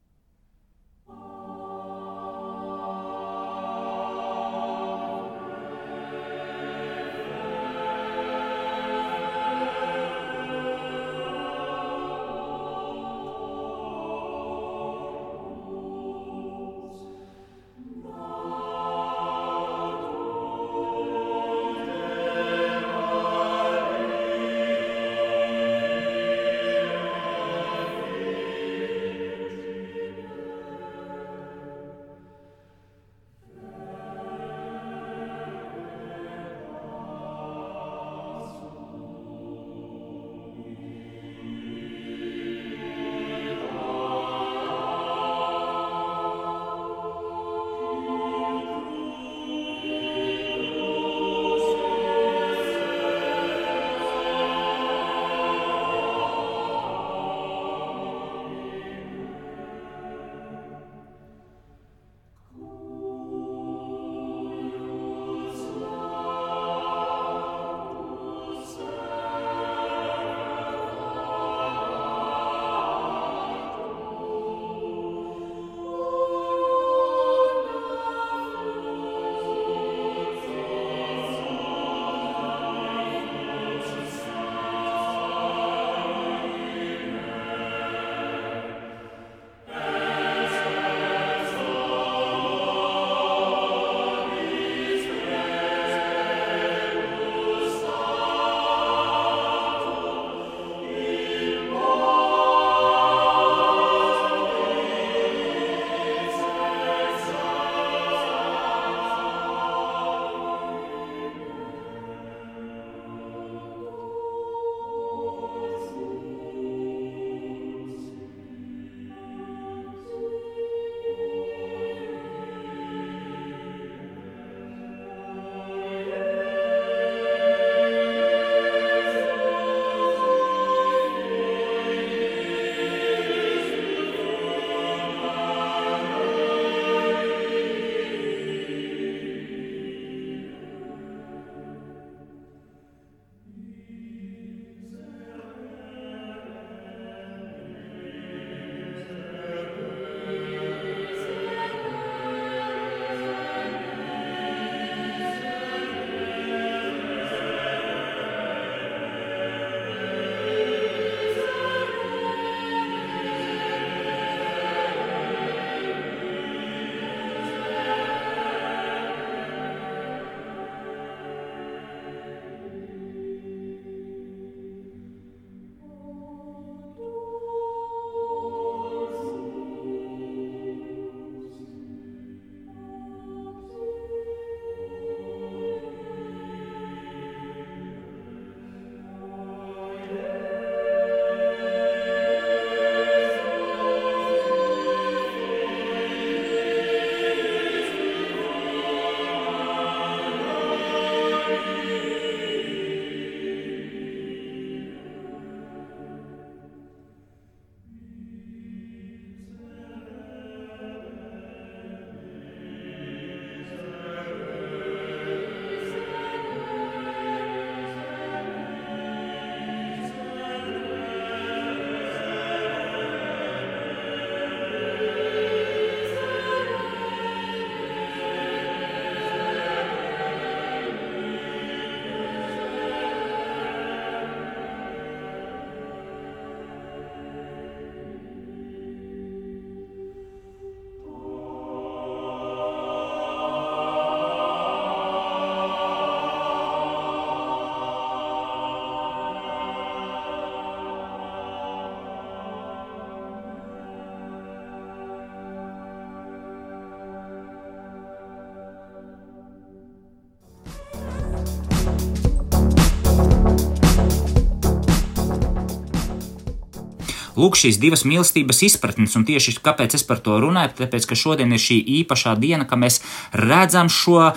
Lūk, 267.38 267.56
šīs 267.58 267.78
divas 267.78 268.02
mīlestības 268.08 268.62
izpratnes, 268.66 269.14
un 269.18 269.26
tieši 269.28 269.56
kāpēc 269.62 269.94
es 269.98 270.04
par 270.06 270.18
to 270.24 270.38
runāju, 270.42 270.74
tāpēc, 270.80 271.06
ka 271.06 271.18
šodien 271.18 271.54
ir 271.54 271.62
šī 271.62 271.78
īpašā 272.00 272.34
diena, 272.40 272.66
ka 272.68 272.78
mēs 272.80 273.00
redzam 273.32 273.90
šo, 273.92 274.32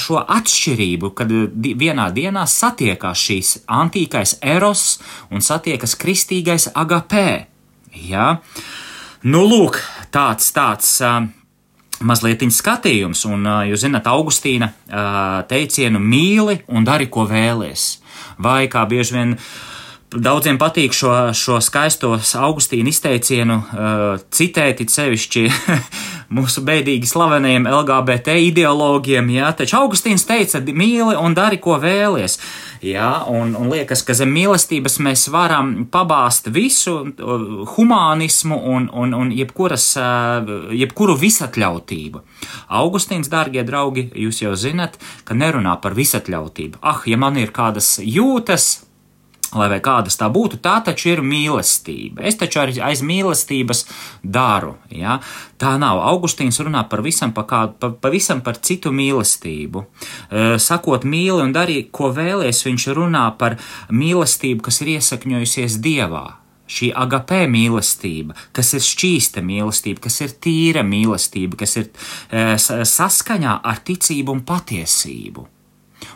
šo 0.00 0.20
atšķirību, 0.22 1.12
kad 1.16 1.32
vienā 1.56 2.10
dienā 2.14 2.44
satiekās 2.48 3.24
šīs 3.30 3.54
antīkais 3.64 4.36
eros 4.44 4.98
un 5.32 5.44
satiekas 5.44 5.96
kristīgais 5.98 6.68
agapē. 6.76 7.48
Ja? 8.08 8.38
Nu, 9.24 9.42
lūk, 9.48 9.80
tāds, 10.14 10.52
tāds 10.54 10.98
mazliet 11.98 12.44
skatījums, 12.54 13.24
un 13.26 13.48
jūs 13.66 13.82
zināt, 13.82 14.06
Augustīna 14.06 14.70
teicienu 15.50 15.98
mīli 15.98 16.60
un 16.70 16.86
dari, 16.86 17.08
ko 17.10 17.26
vēlies. 17.26 17.96
Vai 18.38 18.68
kā 18.70 18.84
bieži 18.86 19.16
vien 19.16 19.34
Daudziem 20.08 20.56
patīk 20.56 20.94
šo, 20.96 21.10
šo 21.36 21.58
skaisto 21.60 22.14
Augustīnu 22.16 22.88
izteicienu 22.88 23.58
uh, 23.60 24.22
citēt, 24.32 24.80
it 24.80 24.88
sevišķi 24.88 25.42
mūsu 26.36 26.62
beidīgi 26.64 27.04
slavenajiem 27.10 27.68
LGBT 27.68 28.38
ideologiem, 28.46 29.28
jā, 29.36 29.50
taču 29.58 29.76
Augustīns 29.82 30.24
teica, 30.24 30.62
mīli 30.64 31.12
un 31.12 31.36
dari, 31.36 31.60
ko 31.60 31.76
vēlies. 31.82 32.38
Jā, 32.88 33.10
un, 33.28 33.52
un 33.58 33.68
liekas, 33.68 34.00
ka 34.06 34.16
zem 34.16 34.32
mīlestības 34.32 34.96
mēs 35.04 35.26
varam 35.34 35.74
pabāzt 35.92 36.48
visu 36.56 36.96
humānismu 37.74 38.62
un, 38.64 38.88
un, 38.88 39.12
un 39.12 39.36
jebkuras, 39.36 39.90
uh, 40.00 40.72
jebkuru 40.72 41.20
visatļautību. 41.20 42.24
Augustīns, 42.80 43.28
dārgie 43.28 43.60
draugi, 43.60 44.08
jūs 44.16 44.40
jau 44.40 44.56
zinat, 44.56 44.96
ka 45.28 45.36
nerunā 45.36 45.76
par 45.84 45.92
visatļautību. 46.00 46.80
Ah, 46.80 47.04
ja 47.04 47.20
man 47.20 47.36
ir 47.36 47.52
kādas 47.52 47.98
jūtas, 48.00 48.87
lai 49.56 49.68
vai 49.72 49.78
kādas 49.84 50.18
tā 50.20 50.28
būtu, 50.32 50.60
tā 50.64 50.78
taču 50.84 51.12
ir 51.14 51.22
mīlestība. 51.24 52.22
Es 52.28 52.36
taču 52.40 52.60
arī 52.62 52.78
aiz 52.84 53.02
mīlestības 53.06 53.84
daru. 54.22 54.74
Ja? 54.92 55.18
Tā 55.60 55.76
nav. 55.80 56.02
Augustīns 56.10 56.60
runā 56.60 56.84
par 56.90 57.02
visam, 57.06 57.32
pa 57.36 57.46
kā, 57.48 57.62
pa, 57.72 57.90
pavisam 57.90 58.42
par 58.44 58.60
citu 58.60 58.92
mīlestību. 58.94 59.84
E, 59.84 60.44
sakot 60.62 61.06
mīli 61.08 61.40
un 61.46 61.54
darīt, 61.56 61.90
ko 61.94 62.12
vēlies, 62.14 62.64
viņš 62.66 62.90
runā 62.98 63.24
par 63.40 63.58
mīlestību, 63.88 64.66
kas 64.68 64.82
ir 64.84 64.94
iesakņojusies 64.98 65.80
Dievā. 65.84 66.26
Šī 66.68 66.90
agapē 66.92 67.46
mīlestība, 67.48 68.34
kas 68.52 68.74
ir 68.76 68.82
šķīsta 68.84 69.40
mīlestība, 69.40 70.02
kas 70.04 70.20
ir 70.20 70.34
tīra 70.36 70.82
mīlestība, 70.84 71.56
kas 71.64 71.78
ir 71.80 71.86
e, 71.88 72.58
saskaņā 72.60 73.60
ar 73.64 73.80
ticību 73.88 74.36
un 74.36 74.44
patiesību. 74.44 75.46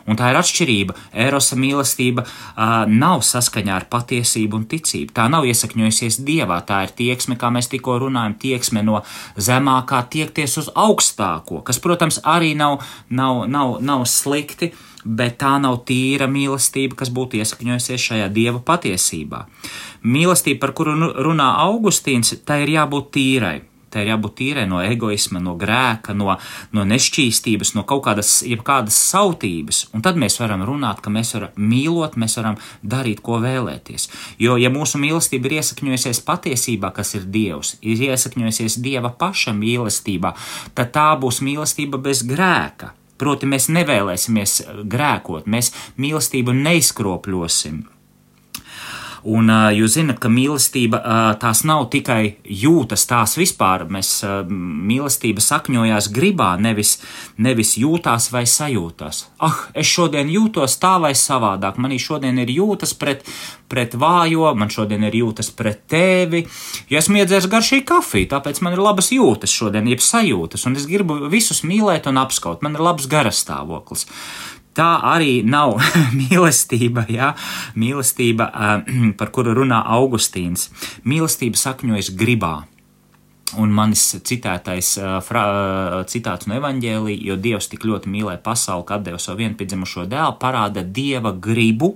Un 0.07 0.19
tā 0.19 0.31
ir 0.31 0.39
atšķirība. 0.39 0.95
Erosa 1.25 1.57
mīlestība 1.59 2.25
uh, 2.25 2.83
nav 2.89 3.23
saskaņā 3.25 3.75
ar 3.77 3.87
patiesību 3.91 4.59
un 4.59 4.65
ticību. 4.71 5.13
Tā 5.15 5.27
nav 5.31 5.47
iesakņojusies 5.49 6.19
dievā, 6.27 6.59
tā 6.67 6.83
ir 6.87 6.95
tieksme, 6.97 7.37
kā 7.39 7.51
mēs 7.53 7.71
tikko 7.71 7.97
runājam, 8.03 8.37
tieksme 8.39 8.83
no 8.85 9.01
zemākā 9.37 10.03
tiekties 10.13 10.57
uz 10.63 10.71
augstāko, 10.75 11.63
kas, 11.67 11.81
protams, 11.83 12.21
arī 12.23 12.53
nav, 12.59 12.81
nav, 13.09 13.45
nav, 13.51 13.77
nav 13.83 14.07
slikti, 14.09 14.73
bet 15.03 15.37
tā 15.41 15.57
nav 15.59 15.81
tīra 15.87 16.29
mīlestība, 16.31 16.97
kas 16.99 17.11
būtu 17.13 17.41
iesakņojusies 17.41 18.07
šajā 18.07 18.31
dieva 18.33 18.63
patiesībā. 18.63 19.45
Mīlestība, 20.03 20.61
par 20.63 20.75
kuru 20.77 20.95
nu, 20.99 21.11
runā 21.27 21.53
Augustīns, 21.65 22.35
tā 22.47 22.63
ir 22.63 22.75
jābūt 22.77 23.13
tīrai 23.15 23.59
Tā 23.93 24.01
ir 24.01 24.09
jābūt 24.09 24.35
tīrai 24.39 24.63
no 24.69 24.81
egoisma, 24.81 25.41
no 25.43 25.53
grēka, 25.59 26.15
no, 26.17 26.33
no 26.73 26.85
nešķīstības, 26.89 27.75
no 27.77 27.83
kaut 27.89 28.03
kādas, 28.07 28.31
jebkādas 28.47 28.97
sautības. 29.11 29.83
Un 29.93 30.01
tad 30.05 30.17
mēs 30.17 30.39
varam 30.41 30.65
runāt, 30.65 31.03
ka 31.03 31.13
mēs 31.13 31.35
varam 31.37 31.53
mīlot, 31.61 32.17
mēs 32.17 32.39
varam 32.41 32.57
darīt, 32.81 33.21
ko 33.21 33.37
vēlēties. 33.43 34.09
Jo, 34.41 34.57
ja 34.57 34.73
mūsu 34.73 35.01
mīlestība 35.01 35.51
ir 35.51 35.59
iesakņojusies 35.59 36.23
patiesībā, 36.25 36.89
kas 36.97 37.13
ir 37.19 37.29
Dievs, 37.29 37.75
ir 37.85 38.01
iesakņojusies 38.09 38.81
Dieva 38.81 39.13
paša 39.13 39.53
mīlestībā, 39.57 40.33
tad 40.73 40.93
tā 40.97 41.07
būs 41.21 41.43
mīlestība 41.45 42.01
bez 42.01 42.25
grēka. 42.25 42.95
Proti, 43.21 43.47
mēs 43.47 43.69
nevēlēsimies 43.69 44.61
grēkot, 44.89 45.45
mēs 45.45 45.69
mīlestību 46.01 46.55
neizkropļosim. 46.57 47.83
Un 49.23 49.47
jūs 49.71 49.93
zinat, 49.95 50.17
ka 50.19 50.27
mīlestība 50.27 50.99
tās 51.39 51.61
nav 51.67 51.85
tikai 51.93 52.35
jūtas, 52.43 53.05
tās 53.07 53.37
vispār. 53.39 53.85
Mēs 53.87 54.17
mīlestība 54.51 55.43
sakņojās 55.43 56.09
gribā, 56.11 56.53
nevis, 56.59 56.97
nevis 57.39 57.77
jūtās 57.79 58.27
vai 58.33 58.43
sajūtās. 58.49 59.23
Ah, 59.43 59.65
es 59.79 59.87
šodien 59.87 60.31
jūtos 60.31 60.75
tā 60.81 60.97
vai 61.03 61.13
savādāk, 61.15 61.79
manī 61.79 62.01
šodien 62.03 62.41
ir 62.43 62.51
jūtas 62.51 62.91
pret, 62.99 63.23
pret 63.71 63.95
vājo, 63.95 64.51
man 64.59 64.71
šodien 64.73 65.07
ir 65.07 65.15
jūtas 65.21 65.53
pret 65.55 65.85
tevi, 65.89 66.43
jo 66.91 66.99
esmu 66.99 67.23
iedzēris 67.23 67.47
garšīgi 67.51 67.87
kafiju, 67.89 68.29
tāpēc 68.35 68.59
man 68.65 68.75
ir 68.75 68.83
labas 68.83 69.13
jūtas 69.15 69.55
šodien, 69.55 69.87
jeb 69.87 70.03
sajūtas, 70.03 70.67
un 70.67 70.75
es 70.79 70.87
gribu 70.89 71.21
visus 71.31 71.63
mīlēt 71.63 72.11
un 72.11 72.19
apskaut, 72.21 72.63
man 72.65 72.75
ir 72.75 72.83
labs 72.83 73.07
garastāvoklis 73.11 74.07
tā 74.77 74.89
arī 75.13 75.41
nav 75.45 75.77
mīlestība, 76.19 77.05
ja? 77.11 77.33
mīlestība, 77.79 78.49
par 79.19 79.33
kuru 79.35 79.55
runā 79.61 79.83
Augustīns. 79.97 80.69
Mīlestība 81.07 81.59
sakņojas 81.59 82.13
gribā. 82.19 82.55
Un 83.61 83.69
manis 83.69 84.01
citētais 84.25 84.95
fra, 85.21 85.43
citāts 86.09 86.47
no 86.49 86.57
evaņģēlī, 86.57 87.19
jo 87.27 87.35
Dievs 87.37 87.69
tik 87.69 87.85
ļoti 87.85 88.09
mīlēja 88.09 88.41
pasauli, 88.41 88.87
ka 88.89 88.97
deva 88.97 89.19
savu 89.21 89.43
vienpiedzimušo 89.43 90.07
dēlu, 90.09 90.39
parāda 90.41 90.81
Dieva 90.81 91.35
gribu 91.37 91.93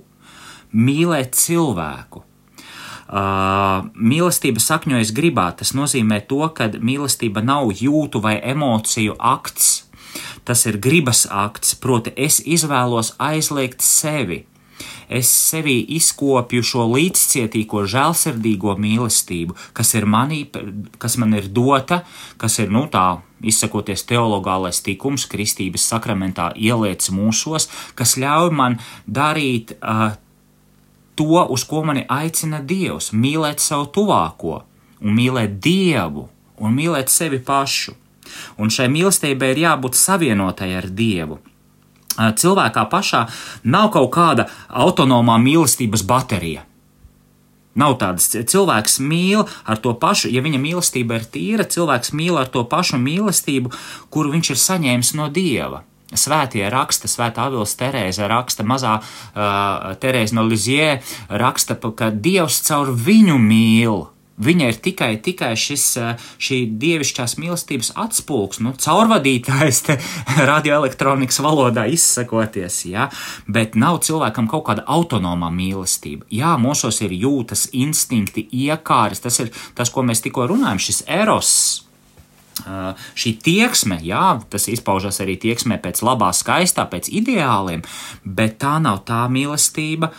mīlēt 0.78 1.34
cilvēku. 1.38 2.22
Uh, 3.08 3.88
mīlestība 3.96 4.60
sakņojas 4.60 5.14
gribā. 5.16 5.48
Tas 5.56 5.72
nozīmē 5.78 6.20
to, 6.28 6.42
ka 6.52 6.68
mīlestība 6.76 7.40
nav 7.40 7.72
jūtu 7.72 8.20
vai 8.20 8.36
emociju 8.44 9.16
akts, 9.16 9.87
Tas 10.48 10.66
ir 10.70 10.80
gribas 10.84 11.26
akts, 11.30 11.76
proti, 11.82 12.14
es 12.16 12.42
izvēlos 12.46 13.16
aizliegt 13.20 13.84
sevi. 13.86 14.46
Es 15.10 15.30
sevī 15.32 15.78
izkopju 15.96 16.64
šo 16.68 16.84
līdzcietīgo, 16.92 17.86
žēlsirdīgo 17.88 18.76
mīlestību, 18.78 19.56
kas 19.74 19.94
ir 19.96 20.06
manī, 20.06 20.44
kas 21.00 21.16
man 21.18 21.34
ir 21.38 21.48
dota, 21.48 22.02
kas 22.38 22.60
ir, 22.60 22.70
nu, 22.74 22.86
tā 22.92 23.22
izsakoties 23.42 24.04
teologālais 24.10 24.82
tikums, 24.84 25.28
kristības 25.32 25.88
sakramentā 25.88 26.52
ieliec 26.56 27.08
mūsos, 27.14 27.70
kas 27.96 28.18
ļauj 28.20 28.52
man 28.60 28.80
darīt 29.08 29.78
uh, 29.78 30.18
to, 31.16 31.46
uz 31.56 31.64
ko 31.70 31.84
mani 31.88 32.04
aicina 32.10 32.60
Dievs, 32.62 33.14
mīlēt 33.14 33.64
savu 33.64 33.88
tuvāko, 33.96 34.60
un 35.02 35.16
mīlēt 35.18 35.56
Dievu, 35.64 36.28
un 36.60 36.76
mīlēt 36.76 37.14
sevi 37.14 37.40
pašu 37.40 37.96
un 38.58 38.74
šai 38.74 38.90
mīlestībai 38.94 39.54
ir 39.54 39.64
jābūt 39.66 39.98
savienotai 40.00 40.74
ar 40.80 40.90
Dievu. 40.90 41.40
Cilvēkā 42.18 42.88
pašā 42.90 43.28
nav 43.64 43.92
kaut 43.94 44.10
kāda 44.16 44.48
autonomā 44.68 45.38
mīlestības 45.42 46.06
baterija. 46.08 46.64
Nav 47.78 48.00
tādas, 48.02 48.32
cilvēks 48.34 48.98
mīl 49.06 49.44
ar 49.70 49.78
to 49.78 49.94
pašu, 50.02 50.32
ja 50.34 50.42
viņa 50.42 50.58
mīlestība 50.64 51.20
ir 51.20 51.28
tīra, 51.30 51.68
cilvēks 51.70 52.10
mīl 52.18 52.40
ar 52.42 52.50
to 52.50 52.64
pašu 52.66 52.98
mīlestību, 52.98 53.70
kuru 54.10 54.34
viņš 54.34 54.50
ir 54.56 54.62
saņēmis 54.64 55.14
no 55.20 55.30
Dieva. 55.30 55.84
Svētie 56.08 56.64
raksta, 56.72 57.10
Svētā 57.12 57.46
Avils 57.52 57.76
Terēze 57.78 58.26
raksta, 58.32 58.66
mazā 58.66 58.98
uh, 58.98 59.94
Terēze 60.02 60.38
no 60.40 60.48
Lizie 60.48 61.04
raksta, 61.30 61.78
ka 61.78 62.10
Dievs 62.10 62.64
caur 62.66 62.96
viņu 62.96 63.38
mīl 63.44 64.08
Viņa 64.38 64.68
ir 64.70 64.76
tikai, 64.86 65.16
tikai 65.24 65.56
šis, 65.58 65.86
šī 66.38 66.60
dievišķās 66.78 67.38
mīlestības 67.42 67.90
atspūgs, 67.98 68.60
nu, 68.62 68.76
caurvadītājs, 68.78 69.82
radioelektronikas 70.52 71.42
valodā 71.42 71.88
izsakoties, 71.90 72.84
ja, 72.92 73.08
bet 73.50 73.74
nav 73.80 74.04
cilvēkam 74.06 74.50
kaut 74.52 74.68
kāda 74.70 74.86
autonomā 74.86 75.50
mīlestība. 75.54 76.30
Jā, 76.30 76.54
mūsos 76.62 77.02
ir 77.02 77.18
jūtas, 77.18 77.70
instinkti, 77.74 78.46
iekāres, 78.54 79.26
tas 79.26 79.42
ir 79.42 79.50
tas, 79.74 79.90
ko 79.90 80.06
mēs 80.06 80.22
tikko 80.22 80.46
runājam, 80.54 80.86
šis 80.86 81.04
eros 81.10 81.58
šī 82.64 83.32
tieksme, 83.44 84.00
jā, 84.06 84.40
tas 84.50 84.68
izpaužas 84.72 85.22
arī 85.24 85.38
tieksmē 85.42 85.78
pēc 85.84 86.02
labā, 86.06 86.30
skaistā, 86.36 86.88
pēc 86.90 87.10
ideāliem, 87.14 87.84
bet 88.24 88.58
tā 88.62 88.78
nav 88.84 89.04
tā 89.08 89.24
mīlestība, 89.32 90.12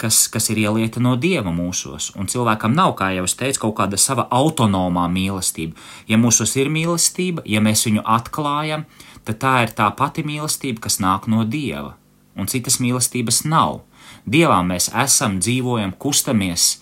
kas, 0.00 0.22
kas 0.32 0.50
ir 0.54 0.62
ielieta 0.64 1.02
no 1.02 1.16
dieva 1.20 1.52
mūsos. 1.54 2.10
Un 2.16 2.30
cilvēkam 2.30 2.74
nav, 2.76 2.94
kā 2.98 3.12
jau 3.16 3.26
es 3.28 3.36
teicu, 3.38 3.66
kaut 3.66 3.78
kāda 3.82 4.00
sava 4.00 4.26
autonomā 4.30 5.06
mīlestība. 5.12 5.78
Ja 6.10 6.20
mūsos 6.20 6.56
ir 6.60 6.72
mīlestība, 6.72 7.44
ja 7.46 7.62
mēs 7.64 7.86
viņu 7.88 8.04
atklājam, 8.04 8.86
tad 9.24 9.40
tā 9.42 9.54
ir 9.66 9.74
tā 9.76 9.90
pati 9.96 10.24
mīlestība, 10.26 10.86
kas 10.86 11.00
nāk 11.02 11.28
no 11.30 11.44
dieva, 11.44 11.96
un 12.36 12.50
citas 12.50 12.80
mīlestības 12.82 13.44
nav. 13.48 13.82
Dievā 14.28 14.60
mēs 14.66 14.90
esam, 14.96 15.38
dzīvojam, 15.40 15.94
kustamies, 15.98 16.80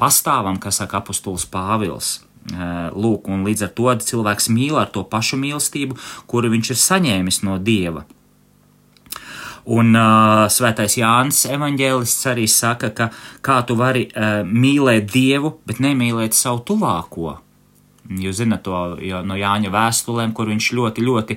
pastāvam, 0.00 0.56
kas 0.60 0.80
saka 0.80 1.00
apustulis 1.00 1.44
Pāvils. 1.50 2.20
Lūk, 2.50 3.28
un 3.28 3.44
līdz 3.44 3.66
ar 3.66 3.74
to 3.76 3.92
cilvēks 4.10 4.48
mīl 4.50 4.78
ar 4.80 4.88
to 4.94 5.04
pašu 5.04 5.36
mīlestību, 5.40 5.98
kuru 6.26 6.50
viņš 6.54 6.72
ir 6.72 6.80
saņēmis 6.80 7.42
no 7.46 7.58
dieva. 7.60 8.06
Un 9.68 9.92
uh, 9.92 10.46
svētais 10.48 10.96
Jānis 10.96 11.44
evanģēlists 11.52 12.26
arī 12.30 12.46
saka, 12.48 12.90
ka 12.96 13.10
kā 13.44 13.60
tu 13.68 13.76
vari 13.76 14.06
uh, 14.08 14.40
mīlēt 14.46 15.10
Dievu, 15.12 15.58
bet 15.68 15.82
nemīlēt 15.84 16.34
savu 16.34 16.64
tuvāko. 16.72 17.36
Jūs 18.10 18.40
zināt 18.40 18.64
to 18.66 18.74
no 19.22 19.36
Jāņa 19.38 19.70
vēstulēm, 19.70 20.32
kur 20.34 20.48
viņš 20.50 20.66
ļoti, 20.74 21.02
ļoti 21.06 21.34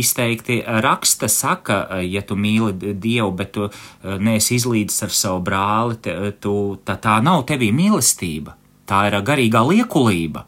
izteikti 0.00 0.62
raksta, 0.64 1.28
saka, 1.28 1.98
ja 2.00 2.22
tu 2.24 2.38
mīli 2.38 2.94
Dievu, 2.96 3.34
bet 3.36 3.52
tu 3.52 3.66
neesi 4.16 4.56
izlīdzis 4.56 5.04
ar 5.04 5.12
savu 5.12 5.42
brāli, 5.44 5.98
te, 6.00 6.14
tu, 6.40 6.54
tā, 6.80 6.96
tā 6.96 7.18
nav 7.20 7.44
tevī 7.50 7.68
mīlestība, 7.76 8.56
tā 8.88 9.06
ir 9.08 9.18
garīgā 9.24 9.62
liekulība. 9.68 10.46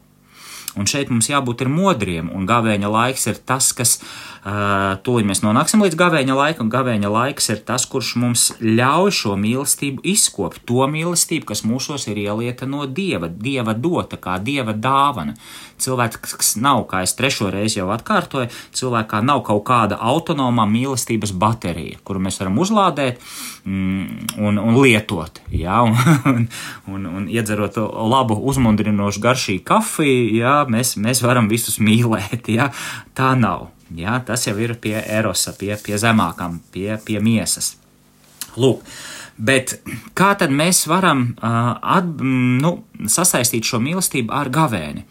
Un 0.79 0.87
šeit 0.87 1.09
mums 1.11 1.27
jābūt 1.27 1.65
modriem, 1.67 2.29
un 2.31 2.45
gavēņa 2.47 2.91
laiks 2.91 3.27
ir 3.27 3.41
tas, 3.43 3.73
kas 3.75 3.97
tūlīt 4.41 5.27
mēs 5.29 5.43
nonāksim 5.43 5.83
līdz 5.85 5.97
gavēņa 5.99 6.35
laikam. 6.35 6.69
Gavēņa 6.73 7.09
laiks 7.13 7.51
ir 7.53 7.59
tas, 7.65 7.85
kurš 7.85 8.15
mums 8.17 8.45
ļauj 8.61 9.13
šo 9.13 9.35
mīlestību 9.37 10.01
izkopt, 10.01 10.63
to 10.65 10.87
mīlestību, 10.89 11.45
kas 11.51 11.61
mūsos 11.61 12.07
ir 12.09 12.17
ielieta 12.23 12.65
no 12.65 12.87
dieva, 12.89 13.29
dieva 13.29 13.75
dota, 13.77 14.17
kā 14.17 14.39
dieva 14.41 14.73
dāvana. 14.73 15.35
Cilvēks, 15.81 16.55
nav, 16.61 16.83
kā 16.89 17.01
es 17.05 17.13
trešo 17.17 17.51
reizi 17.53 17.79
jau 17.79 17.87
atkārtoju, 17.93 18.49
cilvēkā 18.77 19.21
nav 19.25 19.43
kaut 19.45 19.63
kāda 19.69 19.97
autonomā 19.97 20.65
mīlestības 20.69 21.33
baterija, 21.37 21.99
kuru 22.05 22.21
mēs 22.25 22.37
varam 22.41 22.57
uzlādēt 22.61 23.21
mm, 23.65 24.31
un, 24.41 24.57
un 24.61 24.79
lietot. 24.81 25.41
Ja? 25.53 25.81
Un, 25.85 25.97
un, 26.33 26.47
un, 26.89 27.05
un 27.21 27.27
iedzerot 27.29 27.77
labu, 27.77 28.39
uzmundrinošu, 28.49 29.21
garšīgu 29.21 29.65
kafiju, 29.69 30.33
ja? 30.41 30.55
mēs, 30.69 30.95
mēs 31.01 31.21
varam 31.25 31.49
visus 31.49 31.77
mīlēt. 31.81 32.49
Ja? 32.49 32.71
Tā 33.17 33.35
nav. 33.37 33.69
Ja? 33.97 34.19
Tas 34.25 34.47
jau 34.47 34.55
ir 34.61 34.75
pie 34.81 34.97
erosa, 35.01 35.55
pie, 35.57 35.73
pie 35.81 35.99
zemākām, 36.01 36.59
pie, 36.71 36.95
pie 37.05 37.19
miesas. 37.23 37.75
Lūk. 38.59 38.83
Bet 39.41 39.77
kā 40.17 40.33
tad 40.37 40.51
mēs 40.53 40.83
varam 40.91 41.31
uh, 41.39 41.77
at, 41.81 42.09
nu, 42.21 42.73
sasaistīt 43.09 43.65
šo 43.65 43.79
mīlestību 43.81 44.33
ar 44.35 44.51
gavēni? 44.53 45.05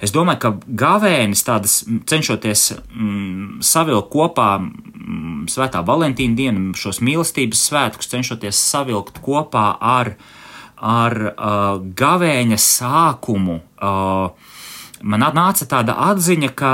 Es 0.00 0.12
domāju, 0.12 0.40
ka 0.42 0.50
gavēnis 0.84 1.42
tādas 1.44 1.78
cenšoties 2.08 2.66
mm, 2.76 3.62
savilkt 3.64 4.10
kopā 4.12 4.50
mm, 4.60 5.46
Svētā 5.50 5.80
Valentīna 5.86 6.36
dienu, 6.36 6.74
šos 6.76 7.00
mīlestības 7.04 7.62
svētkus, 7.68 8.10
cenšoties 8.12 8.60
savilkt 8.60 9.20
kopā 9.24 9.70
ar, 9.80 10.14
ar 10.76 11.16
uh, 11.32 11.80
gavēņa 11.96 12.60
sākumu. 12.60 13.60
Uh, 13.76 14.55
Man 15.06 15.22
nāca 15.22 15.68
tāda 15.70 15.94
atziņa, 16.10 16.48
ka 16.58 16.70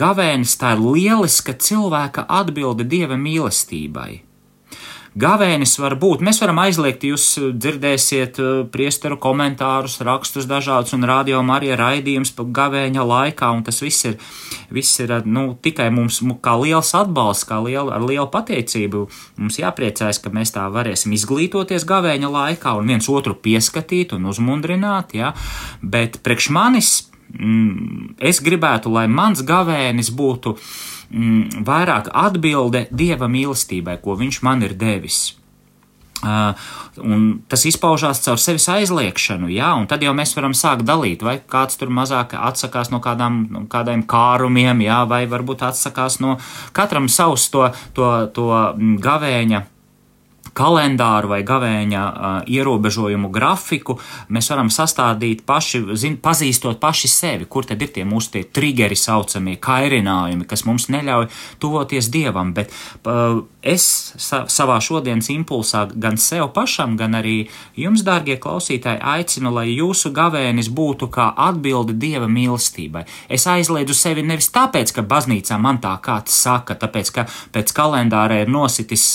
gavēnis 0.00 0.56
tā 0.56 0.72
ir 0.72 0.84
lieliska 0.84 1.52
cilvēka 1.60 2.24
atbilde 2.32 2.86
dieva 2.88 3.18
mīlestībai. 3.20 4.22
Gavēnis 5.14 5.76
var 5.78 5.94
būt. 6.00 6.24
Mēs 6.26 6.40
varam 6.42 6.58
aizliegt, 6.58 7.04
jūs 7.06 7.26
dzirdēsiet 7.54 8.40
uh, 8.42 8.48
priesteru 8.66 9.14
komentārus, 9.22 10.00
rakstus 10.02 10.48
dažādus 10.50 10.96
un 10.96 11.06
radio 11.06 11.38
arī 11.54 11.70
raidījums 11.78 12.32
pa 12.34 12.42
gavēņa 12.42 13.04
laikā, 13.12 13.52
un 13.54 13.62
tas 13.62 13.78
viss 13.84 14.08
ir, 14.08 14.18
viss 14.74 14.98
ir 15.04 15.14
nu, 15.28 15.52
tikai 15.54 15.92
mums 15.94 16.18
kā 16.42 16.56
liels 16.58 16.90
atbalsts, 16.98 17.46
kā 17.46 17.60
liela, 17.62 17.94
ar 17.94 18.02
lielu 18.02 18.26
pateicību. 18.26 19.06
Mums 19.38 19.60
jāpriecājas, 19.62 20.18
ka 20.18 20.34
mēs 20.34 20.56
tā 20.56 20.66
varēsim 20.72 21.14
izglītoties 21.14 21.86
gavēņa 21.86 22.34
laikā 22.40 22.74
un 22.74 22.90
viens 22.90 23.06
otru 23.06 23.38
pieskatīt 23.38 24.16
un 24.16 24.26
uzmundrināt, 24.32 25.14
ja? 25.14 25.36
bet 25.78 26.24
priekš 26.26 26.50
manis 26.50 26.94
es 28.18 28.40
gribētu, 28.44 28.92
lai 28.94 29.06
mans 29.10 29.42
gavēnis 29.46 30.12
būtu 30.14 30.54
mm, 30.56 31.64
vairāk 31.66 32.12
atbilde 32.14 32.86
dieva 32.90 33.28
mīlestībai, 33.30 33.98
ko 34.02 34.18
viņš 34.20 34.42
man 34.46 34.62
ir 34.66 34.76
devis. 34.78 35.34
Uh, 36.24 36.54
tas 37.50 37.66
izpaužās 37.68 38.22
caur 38.24 38.38
sevis 38.40 38.64
aizliekšanu, 38.72 39.50
jā, 39.52 39.74
un 39.76 39.84
tad 39.90 40.00
jau 40.06 40.14
mēs 40.16 40.32
varam 40.38 40.54
sākt 40.56 40.86
dalīt, 40.88 41.20
vai 41.26 41.34
kāds 41.36 41.76
tur 41.76 41.90
mazāk 41.92 42.32
atsakās 42.38 42.88
no 42.94 43.02
kādām, 43.04 43.42
no 43.52 43.64
kādiem 43.68 44.06
kārumiem, 44.08 44.80
jā, 44.86 45.02
vai 45.10 45.24
varbūt 45.28 45.66
atsakās 45.68 46.20
no 46.24 46.38
katram 46.72 47.10
savus 47.12 47.50
to, 47.52 47.66
to, 47.98 48.08
to 48.32 48.48
gavēņa 49.04 49.64
kalendāru 50.56 51.32
vai 51.34 51.42
gavēņa 51.46 52.02
uh, 52.04 52.36
ierobežojumu 52.50 53.30
grafiku, 53.34 53.98
mēs 54.32 54.50
varam 54.52 54.70
sastādīt 54.72 55.44
paši, 55.46 55.82
zin, 55.98 56.18
pazīstot 56.22 56.80
paši 56.82 57.10
sevi, 57.10 57.48
kur 57.50 57.66
tad 57.68 57.82
ir 57.82 57.92
tie 57.94 58.06
mūsu 58.08 58.36
tie 58.36 58.44
triggeri 58.46 58.96
saucamie, 58.98 59.56
kairinājumi, 59.62 60.46
kas 60.48 60.64
mums 60.68 60.88
neļauj 60.94 61.28
tuvoties 61.62 62.10
dievam. 62.14 62.54
Bet 62.56 62.72
uh, 63.04 63.42
es 63.64 63.84
sa 64.20 64.44
savā 64.50 64.78
šodienas 64.84 65.30
impulsā 65.34 65.86
gan 65.94 66.18
sev 66.20 66.50
pašam, 66.54 66.96
gan 67.00 67.18
arī 67.18 67.36
jums, 67.78 68.04
dārgie 68.06 68.36
klausītāji, 68.40 69.02
aicinu, 69.14 69.52
lai 69.54 69.66
jūsu 69.72 70.12
gavēnis 70.14 70.70
būtu 70.74 71.08
kā 71.12 71.30
atbilde 71.48 71.96
dieva 71.98 72.28
mīlestībai. 72.30 73.04
Es 73.28 73.48
aizliedzu 73.50 73.96
sevi 73.96 74.24
nevis 74.26 74.50
tāpēc, 74.54 74.94
ka 74.94 75.06
baznīcā 75.08 75.58
man 75.60 75.80
tā 75.82 75.96
kāds 76.04 76.36
saka, 76.44 76.76
tāpēc, 76.78 77.12
ka 77.14 77.26
pēc 77.54 77.72
kalendāra 77.74 78.42
ir 78.42 78.52
nositis 78.52 79.06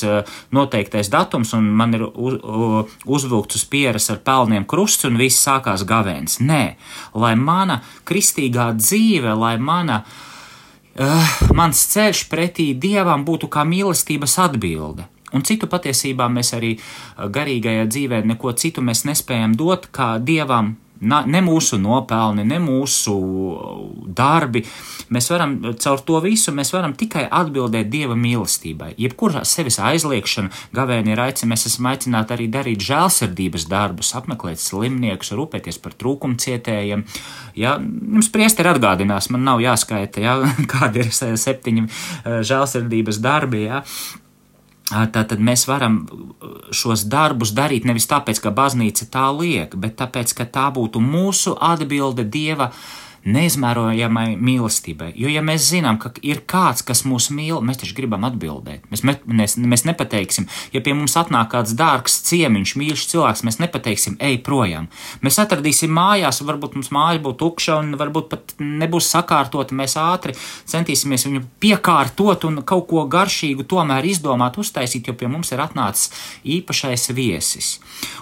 noteiktais 0.56 1.10
datums, 1.14 1.29
datums, 1.30 1.54
un 1.54 1.70
man 1.70 1.94
ir 1.94 2.08
uz, 2.10 2.40
uzvilkts 3.06 3.62
uz 3.62 3.66
pieres 3.70 4.10
ar 4.10 4.24
pelniem 4.26 4.66
krusts, 4.66 5.06
un 5.06 5.20
viss 5.22 5.46
sākās 5.46 5.86
gavēns. 5.86 6.40
Nē, 6.42 6.64
lai 7.14 7.36
mana 7.38 7.82
kristīgā 8.10 8.72
dzīve, 8.78 9.36
lai 9.38 9.58
mana, 9.62 10.02
uh, 10.98 11.38
mans 11.54 11.86
ceļš 11.94 12.26
pretī 12.32 12.74
dievam 12.74 13.26
būtu 13.26 13.50
kā 13.50 13.66
mīlestības 13.68 14.40
atbilde. 14.48 15.06
Un 15.30 15.46
citu 15.46 15.68
patiesībā 15.70 16.26
mēs 16.34 16.56
arī 16.58 16.72
eh, 16.74 17.28
garīgajā 17.30 17.86
dzīvē 17.86 18.24
neko 18.32 18.54
citu 18.58 18.82
nespējam 18.82 19.54
dot, 19.54 19.92
kā 19.94 20.18
dievam 20.18 20.74
ne 21.02 21.42
mūsu 21.44 21.80
nopelni, 21.80 22.44
ne 22.48 22.60
mūsu 22.64 23.16
darbi. 24.16 24.64
Mēs 25.10 25.30
varam 25.32 25.56
caur 25.80 26.04
to 26.06 26.20
visu, 26.24 26.54
mēs 26.56 26.74
varam 26.76 26.94
tikai 26.98 27.26
atbildēt 27.26 27.90
Dieva 27.90 28.18
mīlestībai. 28.20 28.92
Jebkurā 29.00 29.46
sevis 29.48 29.80
aizliekšana, 29.82 30.52
gavēni 30.76 31.16
ir 31.16 31.24
aicināts, 31.24 31.48
mēs 31.50 31.68
esam 31.72 31.90
aicināti 31.94 32.36
arī 32.36 32.50
darīt 32.52 32.84
žēlsirdības 32.86 33.68
darbus, 33.72 34.14
apmeklēt 34.20 34.62
slimniekus, 34.62 35.34
rūpēties 35.40 35.82
par 35.84 35.96
trūkumcietējiem. 36.00 37.06
Ja, 37.60 37.78
jums 37.80 38.32
priesteri 38.34 38.74
atgādinās, 38.74 39.32
man 39.34 39.48
nav 39.48 39.64
jāskaita, 39.64 40.24
ja, 40.24 40.40
kādi 40.74 41.06
ir 41.06 41.14
septiņi 41.14 41.86
eh, 41.86 42.42
žēlsirdības 42.50 43.24
darbi. 43.24 43.66
Ja. 43.70 43.84
Tātad 44.90 45.38
mēs 45.38 45.68
varam 45.70 46.00
šos 46.74 47.04
darbus 47.10 47.52
darīt 47.54 47.86
nevis 47.86 48.10
tāpēc, 48.10 48.42
ka 48.42 48.54
baznīca 48.56 49.06
tā 49.14 49.28
liek, 49.38 49.76
bet 49.78 50.00
tāpēc, 50.02 50.34
ka 50.34 50.48
tā 50.50 50.70
būtu 50.74 51.02
mūsu 51.04 51.54
atbilde 51.62 52.26
Dieva 52.26 52.72
neizmērojamai 53.28 54.36
mīlestībai. 54.40 55.12
Jo, 55.20 55.30
ja 55.32 55.44
mēs 55.46 55.68
zinām, 55.72 56.00
ka 56.02 56.12
ir 56.26 56.44
kāds, 56.50 56.84
kas 56.86 57.04
mūs 57.08 57.30
mīl, 57.36 57.60
mēs 57.66 57.82
taču 57.82 57.98
gribam 57.98 58.28
atbildēt. 58.28 58.86
Mēs, 58.92 59.04
mēs, 59.26 59.58
mēs 59.60 59.86
nepateiksim, 59.88 60.48
ja 60.74 60.84
pie 60.86 60.96
mums 60.98 61.18
atnāk 61.20 61.52
kāds 61.54 61.76
dārgs 61.78 62.20
ciemiņš, 62.30 62.76
mīļš 62.80 63.06
cilvēks, 63.14 63.44
mēs 63.48 63.60
nepateiksim, 63.64 64.18
ej 64.24 64.40
projām. 64.46 64.90
Mēs 65.26 65.40
atradīsim 65.44 65.92
mājās, 65.96 66.42
varbūt 66.46 66.78
mums 66.78 66.92
māja 66.96 67.24
būs 67.24 67.40
tukša 67.40 67.80
un 67.82 67.94
varbūt 68.00 68.30
pat 68.32 68.56
nebūs 68.60 69.10
sakārtota. 69.14 69.76
Mēs 69.78 69.96
ātri 70.00 70.36
centīsimies 70.70 71.28
viņu 71.28 71.44
piekārtot 71.62 72.48
un 72.50 72.62
kaut 72.68 72.88
ko 72.90 73.06
garšīgu 73.10 73.66
tomēr 73.70 74.08
izdomāt, 74.10 74.60
uztaisīt, 74.62 75.10
jo 75.10 75.16
pie 75.18 75.30
mums 75.32 75.52
ir 75.54 75.64
atnācis 75.64 76.14
īpašais 76.58 77.10
viesis. 77.16 77.72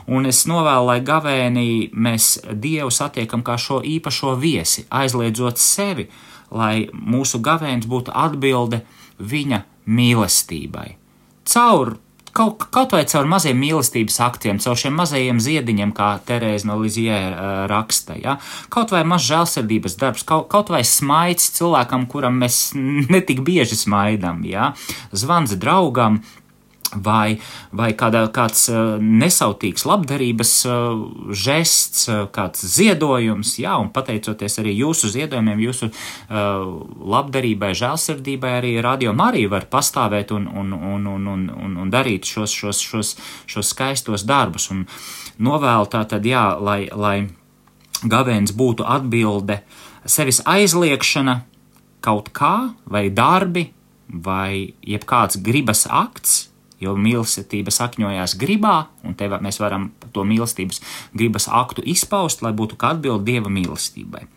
Un 0.07 0.29
es 0.29 0.45
novēlu, 0.49 0.87
lai 0.91 0.99
gavēnī 1.05 1.67
mēs 1.93 2.37
Dievu 2.47 2.91
satiekam 2.93 3.43
kā 3.45 3.57
šo 3.59 3.81
īpašo 3.85 4.35
viesi 4.39 4.86
aizliedzot 4.89 5.59
sevi, 5.61 6.07
lai 6.51 6.87
mūsu 6.93 7.41
gavēns 7.43 7.87
būtu 7.89 8.13
atbilde 8.15 8.83
viņa 9.19 9.63
mīlestībai. 9.87 10.89
Caur 11.47 11.97
kaut, 12.37 12.67
kaut 12.73 12.93
vai 12.93 13.03
caur 13.09 13.27
maziem 13.29 13.57
mīlestības 13.59 14.19
aktiem, 14.25 14.59
caur 14.61 14.77
šiem 14.77 14.95
mazajiem 14.97 15.39
ziediņiem, 15.41 15.93
kā 15.97 16.09
Terēza 16.27 16.69
no 16.69 16.77
Lizijē 16.81 17.19
uh, 17.29 17.45
raksta, 17.71 18.17
ja? 18.21 18.37
kaut 18.73 18.93
vai 18.93 19.03
maz 19.07 19.25
žēlsirdības 19.27 19.97
darbs, 19.99 20.25
kaut, 20.27 20.47
kaut 20.51 20.71
vai 20.73 20.83
smaids 20.85 21.49
cilvēkam, 21.57 22.05
kuram 22.11 22.37
mēs 22.43 22.71
netik 23.13 23.41
bieži 23.47 23.79
smaidām, 23.79 24.43
ja? 24.47 24.73
zvans 25.11 25.57
draugam, 25.57 26.21
vai, 26.95 27.37
vai 27.75 27.91
kādā, 27.97 28.23
kāds 28.33 28.67
uh, 28.71 28.97
nesautīgs 29.01 29.85
labdarības 29.87 30.51
uh, 30.69 31.01
žests, 31.35 32.07
uh, 32.09 32.25
kāds 32.33 32.63
ziedojums, 32.75 33.55
jā, 33.61 33.75
un 33.81 33.89
pateicoties 33.93 34.59
arī 34.61 34.75
jūsu 34.77 35.11
ziedojumiem, 35.13 35.63
jūsu 35.67 35.89
labdarībai, 36.27 37.71
žēlsirdībai, 37.77 38.51
arī 38.59 38.73
radio 38.83 39.13
Marija 39.17 39.51
var 39.51 39.67
pastāvēt 39.71 40.31
un, 40.35 40.47
un, 40.47 40.73
un, 40.73 41.07
un, 41.07 41.27
un, 41.33 41.45
un, 41.53 41.75
un 41.83 41.91
darīt 41.93 42.27
šos, 42.27 42.53
šos, 42.53 42.81
šos, 42.83 43.13
šos 43.49 43.71
skaistos 43.73 44.25
darbus. 44.27 44.69
Un 44.73 44.85
novēlu 45.43 45.89
tā 45.91 46.03
tad, 46.09 46.25
jā, 46.27 46.49
lai, 46.59 46.87
lai 46.91 47.29
gavēns 48.03 48.53
būtu 48.57 48.85
atbilde, 48.87 49.61
sevis 50.05 50.41
aizliekšana 50.45 51.41
kaut 52.05 52.31
kā, 52.35 52.73
vai 52.85 53.07
darbi, 53.09 53.71
vai 54.07 54.73
jebkāds 54.85 55.39
gribas 55.43 55.85
akts, 55.89 56.46
jo 56.83 56.95
mīlestība 56.97 57.73
sakņojās 57.73 58.37
gribā, 58.39 58.77
un 59.07 59.15
te 59.17 59.29
mēs 59.29 59.61
varam 59.61 59.91
to 60.13 60.25
mīlestības 60.27 60.81
gribas 61.17 61.47
aktu 61.49 61.85
izpaust, 61.85 62.43
lai 62.45 62.53
būtu 62.57 62.77
kā 62.79 62.95
atbilde 62.95 63.25
Dieva 63.27 63.51
mīlestībai. 63.53 64.27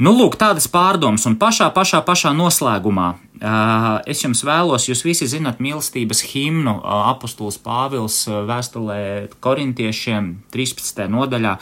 Nu, 0.00 0.14
lūk, 0.16 0.38
tādas 0.40 0.64
pārdomas, 0.72 1.26
un 1.28 1.36
pašā, 1.36 1.68
pašā, 1.76 2.00
pašā 2.06 2.32
noslēgumā 2.32 3.10
es 3.40 4.20
jums 4.20 4.42
vēlos, 4.44 4.84
jūs 4.90 5.00
visi 5.06 5.28
zinat 5.30 5.62
mīlestības 5.64 6.20
himnu 6.28 6.74
apustulis 6.84 7.56
Pāvils 7.64 8.18
vēstulē 8.28 9.00
korintiešiem 9.40 10.30
13. 10.52 11.06
nodaļā, 11.08 11.54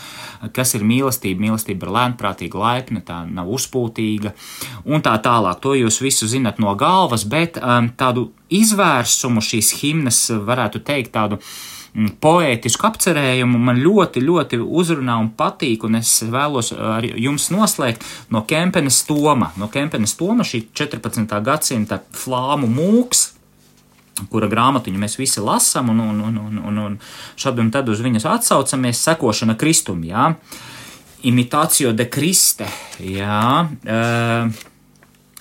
kas 0.57 0.75
ir 0.75 0.87
mīlestība. 0.89 1.45
Mīlestība 1.47 1.87
ir 1.87 1.95
lēnprātīga, 1.95 2.59
laipna, 2.59 3.03
tā 3.07 3.21
nav 3.31 3.51
uzpūtīga, 3.55 4.35
un 4.91 5.07
tā 5.07 5.15
tālāk. 5.23 5.63
To 5.63 5.77
jūs 5.79 6.03
visu 6.03 6.27
zinat 6.31 6.59
no 6.63 6.75
galvas, 6.79 7.27
bet 7.29 7.61
tādu 7.99 8.29
izvērsumu 8.51 9.45
šīs 9.45 9.75
himnas 9.83 10.25
varētu 10.35 10.83
teikt 10.83 11.15
tādu 11.15 11.39
poētisku 11.95 12.87
apcerējumu 12.89 13.59
man 13.63 13.81
ļoti, 13.81 14.23
ļoti 14.25 14.61
uzrunā 14.61 15.17
un 15.23 15.31
patīk, 15.39 15.87
un 15.89 15.99
es 15.99 16.13
vēlos 16.29 16.73
ar 16.73 17.07
jums 17.09 17.49
noslēgt 17.55 18.05
no 18.35 18.45
Kempenes 18.49 19.01
Toma. 19.09 19.53
No 19.59 19.71
Kempenes 19.73 20.15
Toma 20.19 20.47
šī 20.47 20.67
14. 20.77 21.35
gadsimta 21.45 22.01
flāmu 22.15 22.71
mūks, 22.71 23.25
kura 24.31 24.49
grāmatiņu 24.51 25.01
mēs 25.01 25.19
visi 25.19 25.43
lasām, 25.43 25.93
un, 25.95 26.03
un, 26.03 26.25
un, 26.29 26.41
un, 26.47 26.59
un, 26.71 26.81
un 26.87 26.97
šad 27.39 27.61
un 27.63 27.71
tad 27.75 27.89
uz 27.91 28.03
viņas 28.05 28.27
atsaucamies, 28.29 29.05
sekošana 29.07 29.55
kristum, 29.59 30.03
jā, 30.07 30.33
imitācio 31.29 31.95
de 31.95 32.09
Kriste, 32.11 32.67
jā, 33.03 33.63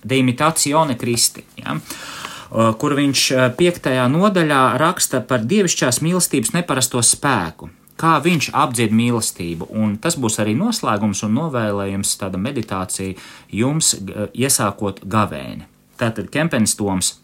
de 0.07 0.21
imitazione 0.21 0.97
Kristi, 0.97 1.43
jā. 1.57 1.73
Uh, 1.77 2.16
kur 2.49 2.95
viņš 2.97 3.23
uh, 3.33 3.47
piektajā 3.57 4.07
nodaļā 4.11 4.61
raksta 4.81 5.21
par 5.27 5.43
dievišķās 5.47 6.01
mīlestības 6.05 6.53
neparasto 6.55 7.01
spēku. 7.03 7.69
Kā 7.97 8.17
viņš 8.21 8.51
apdzied 8.53 8.93
mīlestību, 8.93 9.71
un 9.73 9.95
tas 9.97 10.19
būs 10.21 10.37
arī 10.43 10.53
noslēgums 10.57 11.23
un 11.25 11.33
novēlējums, 11.39 12.13
tāda 12.21 12.39
meditācija 12.41 13.17
jums, 13.51 13.95
uh, 13.97 14.27
iesākot 14.33 15.01
gavēni. 15.03 15.65
Tātad 15.97 16.29
Kempens 16.31 16.77
Toms. 16.77 17.15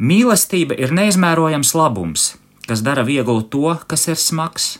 Mīlestība 0.00 0.74
ir 0.80 0.90
neizmērojams 0.96 1.74
labums, 1.76 2.32
kas 2.66 2.82
dara 2.82 3.04
vieglu 3.06 3.44
to, 3.46 3.76
kas 3.86 4.08
ir 4.08 4.18
smags, 4.18 4.78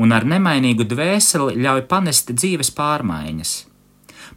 un 0.00 0.16
ar 0.16 0.26
nemainīgu 0.26 0.88
dvēseli 0.90 1.54
ļauj 1.60 1.84
panest 1.90 2.32
dzīves 2.34 2.72
pārmaiņas. 2.74 3.54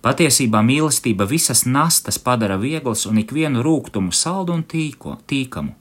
Patiesībā 0.06 0.62
mīlestība 0.62 1.26
visas 1.28 1.66
nastas 1.66 2.20
padara 2.22 2.58
vieglas 2.62 3.06
un 3.10 3.18
ikvienu 3.24 3.64
rūkumu 3.66 4.14
saldu 4.14 4.54
un 4.54 4.64
tīko, 4.64 5.18
tīkamu. 5.28 5.74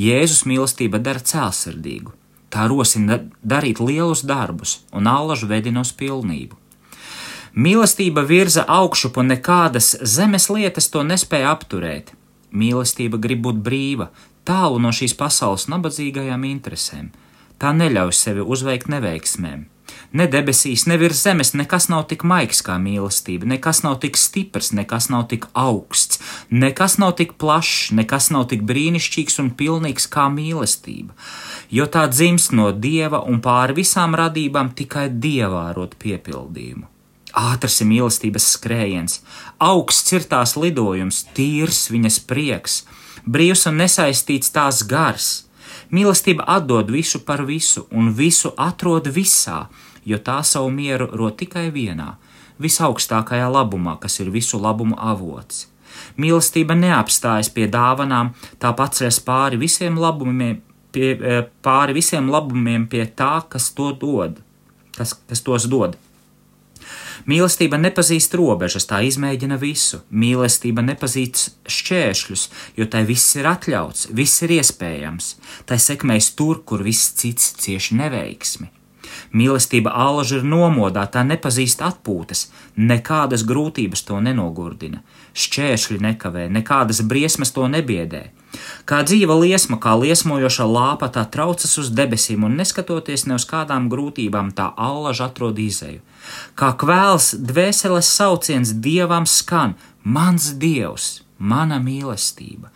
Jēzus 0.00 0.44
mīlestība 0.48 1.00
dara 1.00 1.22
cēlsirdīgu, 1.24 2.12
tā 2.52 2.66
rosina 2.68 3.18
darīt 3.42 3.80
lielus 3.80 4.22
darbus 4.26 4.80
un 4.92 5.08
allažu 5.08 5.48
vedina 5.50 5.84
uz 5.84 5.92
pilnību. 5.96 6.56
Mīlestība 7.50 8.22
virza 8.22 8.62
augšup 8.68 9.16
un 9.18 9.32
nekādas 9.32 9.96
zemes 10.06 10.46
lietas 10.52 10.86
to 10.92 11.02
nespēja 11.02 11.50
apturēt. 11.50 12.12
Mīlestība 12.52 13.18
grib 13.18 13.42
būt 13.46 13.58
brīva, 13.66 14.10
tālu 14.46 14.78
no 14.82 14.92
šīs 14.94 15.16
pasaules 15.18 15.66
nabadzīgajām 15.72 16.46
interesēm. 16.46 17.10
Tā 17.58 17.72
neļauj 17.74 18.14
sevi 18.14 18.46
uzveikt 18.46 18.88
neveiksmēm. 18.92 19.66
Ne 20.10 20.26
debesīs, 20.26 20.88
ne 20.90 20.96
virs 20.98 21.20
zemes 21.22 21.52
nekas 21.54 21.86
nav 21.92 22.08
tik 22.10 22.24
maigs 22.26 22.64
kā 22.66 22.80
mīlestība, 22.82 23.46
nekas 23.52 23.84
nav 23.84 24.00
tik 24.02 24.16
stiprs, 24.18 24.72
nekas 24.74 25.06
nav 25.12 25.28
tik 25.30 25.46
augsts, 25.54 26.18
nekas 26.50 26.96
nav 26.98 27.14
tik 27.20 27.36
plašs, 27.38 27.92
nekas 27.94 28.32
nav 28.34 28.48
tik 28.50 28.64
brīnišķīgs 28.66 29.38
un 29.42 29.52
pilnīgs 29.54 30.08
kā 30.10 30.26
mīlestība, 30.34 31.14
jo 31.70 31.86
tā 31.86 32.08
dzimst 32.10 32.50
no 32.58 32.72
dieva 32.74 33.22
un 33.22 33.38
pāri 33.44 33.76
visām 33.78 34.16
radībām 34.18 34.72
tikai 34.74 35.06
dievā 35.14 35.68
rot 35.76 35.94
piepildījumu. 36.02 36.88
Ātrs 37.30 37.78
ir 37.84 37.86
mīlestības 37.92 38.48
skrējiens, 38.56 39.20
augsts 39.62 40.10
ir 40.16 40.26
tās 40.26 40.56
lidojums, 40.58 41.22
tīrs 41.36 41.84
viņas 41.94 42.18
prieks, 42.26 42.80
brīvs 43.22 43.62
un 43.70 43.78
nesaistīts 43.78 44.50
tās 44.50 44.82
gars. 44.82 45.28
Mīlestība 45.94 46.42
atdod 46.50 46.90
visu 46.90 47.22
par 47.22 47.44
visu 47.46 47.84
un 47.94 48.10
visu 48.14 48.50
atrod 48.58 49.06
visā, 49.14 49.68
jo 50.04 50.18
tā 50.18 50.40
savu 50.46 50.70
mieru 50.74 51.08
rod 51.16 51.38
tikai 51.40 51.68
vienā, 51.74 52.14
visaugstākajā 52.60 53.48
labumā, 53.50 53.96
kas 54.00 54.20
ir 54.20 54.32
visu 54.32 54.60
labumu 54.60 54.98
avots. 54.98 55.66
Mīlestība 56.20 56.76
neapstājas 56.78 57.50
pie 57.54 57.66
dāvanām, 57.70 58.34
tā 58.62 58.72
paceļas 58.76 59.20
pāri 59.26 59.58
visiem 59.60 59.98
labumiem, 59.98 60.60
pie, 60.92 61.10
e, 61.16 61.40
pāri 61.64 61.96
visiem 61.96 62.30
labumiem 62.30 62.86
pie 62.90 63.06
tā, 63.06 63.40
kas 63.48 63.70
to 63.74 63.90
dod, 63.96 64.38
kas, 64.96 65.16
kas 65.28 65.44
tos 65.46 65.66
dod. 65.70 65.98
Mīlestība 67.28 67.76
nepazīst 67.76 68.32
robežas, 68.38 68.86
tā 68.88 69.02
izmēģina 69.04 69.58
visu. 69.60 70.00
Mīlestība 70.08 70.84
nepazīst 70.86 71.68
šķēršļus, 71.68 72.46
jo 72.80 72.88
tai 72.88 73.04
viss 73.08 73.36
ir 73.36 73.48
atļauts, 73.50 74.08
viss 74.16 74.40
ir 74.46 74.56
iespējams. 74.56 75.34
Tai 75.68 75.76
sekmēs 75.76 76.32
tur, 76.38 76.62
kur 76.64 76.84
viss 76.86 77.12
cits 77.20 77.52
cieši 77.60 78.00
neveiksmi. 78.00 78.70
Mīlestība 79.30 79.92
alaži 79.94 80.40
ir 80.40 80.46
nomodā, 80.46 81.04
tā 81.06 81.22
nepazīst 81.22 81.84
atpūtas, 81.86 82.48
nekādas 82.74 83.44
grūtības 83.46 84.02
to 84.08 84.18
nenogurdina, 84.18 85.04
šķēršļi 85.38 85.98
nekavē, 86.02 86.48
nekādas 86.50 87.04
briesmas 87.06 87.54
to 87.54 87.68
nebiedē. 87.70 88.24
Kā 88.90 89.04
dzīva 89.06 89.36
liesma, 89.38 89.78
kā 89.78 89.94
liesmojoša 90.00 90.66
lāpa, 90.66 91.06
tā 91.14 91.22
traucas 91.30 91.76
uz 91.78 91.92
debesīm, 91.94 92.42
un 92.48 92.58
neskatoties 92.58 93.28
ne 93.30 93.38
uz 93.38 93.46
kādām 93.46 93.86
grūtībām, 93.92 94.50
tā 94.50 94.72
allaž 94.74 95.22
atrod 95.28 95.62
izēju. 95.62 96.02
Kā 96.58 96.72
kvēls 96.74 97.30
dvēseles 97.38 98.10
sauciens 98.10 98.74
dievam 98.82 99.30
skan: 99.30 99.76
Mans 100.02 100.50
dievs, 100.58 101.22
mana 101.38 101.78
mīlestība, 101.78 102.74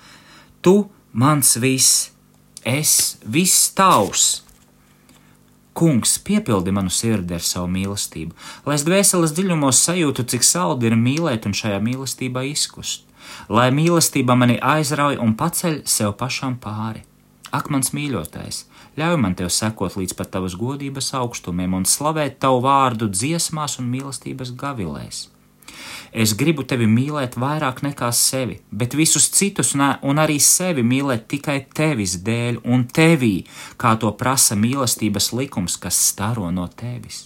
tu 0.63 0.87
mans 1.13 1.57
viss, 1.59 2.11
es 2.63 3.19
viss 3.27 3.73
tavs! 3.75 4.45
Kungs, 5.75 6.19
piepildi 6.23 6.71
manu 6.71 6.91
sirdi 6.95 7.35
ar 7.35 7.43
savu 7.43 7.67
mīlestību, 7.75 8.37
lai 8.67 8.77
es 8.79 8.85
dvēseles 8.87 9.35
dziļumos 9.35 9.81
sajūtu, 9.89 10.23
cik 10.31 10.47
saldi 10.47 10.87
ir 10.87 10.95
mīlēt 10.95 11.49
un 11.51 11.57
šajā 11.59 11.81
mīlestībā 11.83 12.45
izkust, 12.47 13.03
lai 13.51 13.73
mīlestība 13.75 14.37
mani 14.39 14.61
aizrauj 14.63 15.19
un 15.19 15.35
paceļ 15.35 15.83
sev 15.91 16.15
pašam 16.21 16.55
pāri. 16.63 17.03
Ak, 17.55 17.71
mans 17.75 17.91
mīļotais, 17.95 18.65
ļauj 18.99 19.19
man 19.19 19.35
tev 19.39 19.51
sekot 19.51 19.99
līdz 19.99 20.15
pat 20.19 20.31
tavas 20.35 20.55
godības 20.59 21.11
augstumiem 21.19 21.75
un 21.75 21.87
slavēt 21.87 22.39
tavu 22.43 22.63
vārdu 22.65 23.11
dziesmās 23.11 23.81
un 23.83 23.91
mīlestības 23.91 24.55
gavilēs. 24.59 25.29
Es 26.15 26.31
gribu 26.39 26.63
tevi 26.63 26.87
mīlēt 26.87 27.35
vairāk 27.43 27.81
nekā 27.83 28.13
sevi, 28.15 28.61
bet 28.71 28.93
visus 28.95 29.25
citus 29.35 29.73
un 29.75 30.21
arī 30.23 30.37
sevi 30.39 30.85
mīlēt 30.87 31.25
tikai 31.33 31.57
tevis 31.75 32.21
dēļ 32.23 32.61
un 32.71 32.85
tevī, 32.87 33.41
kā 33.77 33.97
to 33.99 34.13
prasa 34.15 34.55
mīlestības 34.55 35.33
likums, 35.35 35.75
kas 35.75 35.99
staro 36.13 36.53
no 36.55 36.69
tevis. 36.71 37.25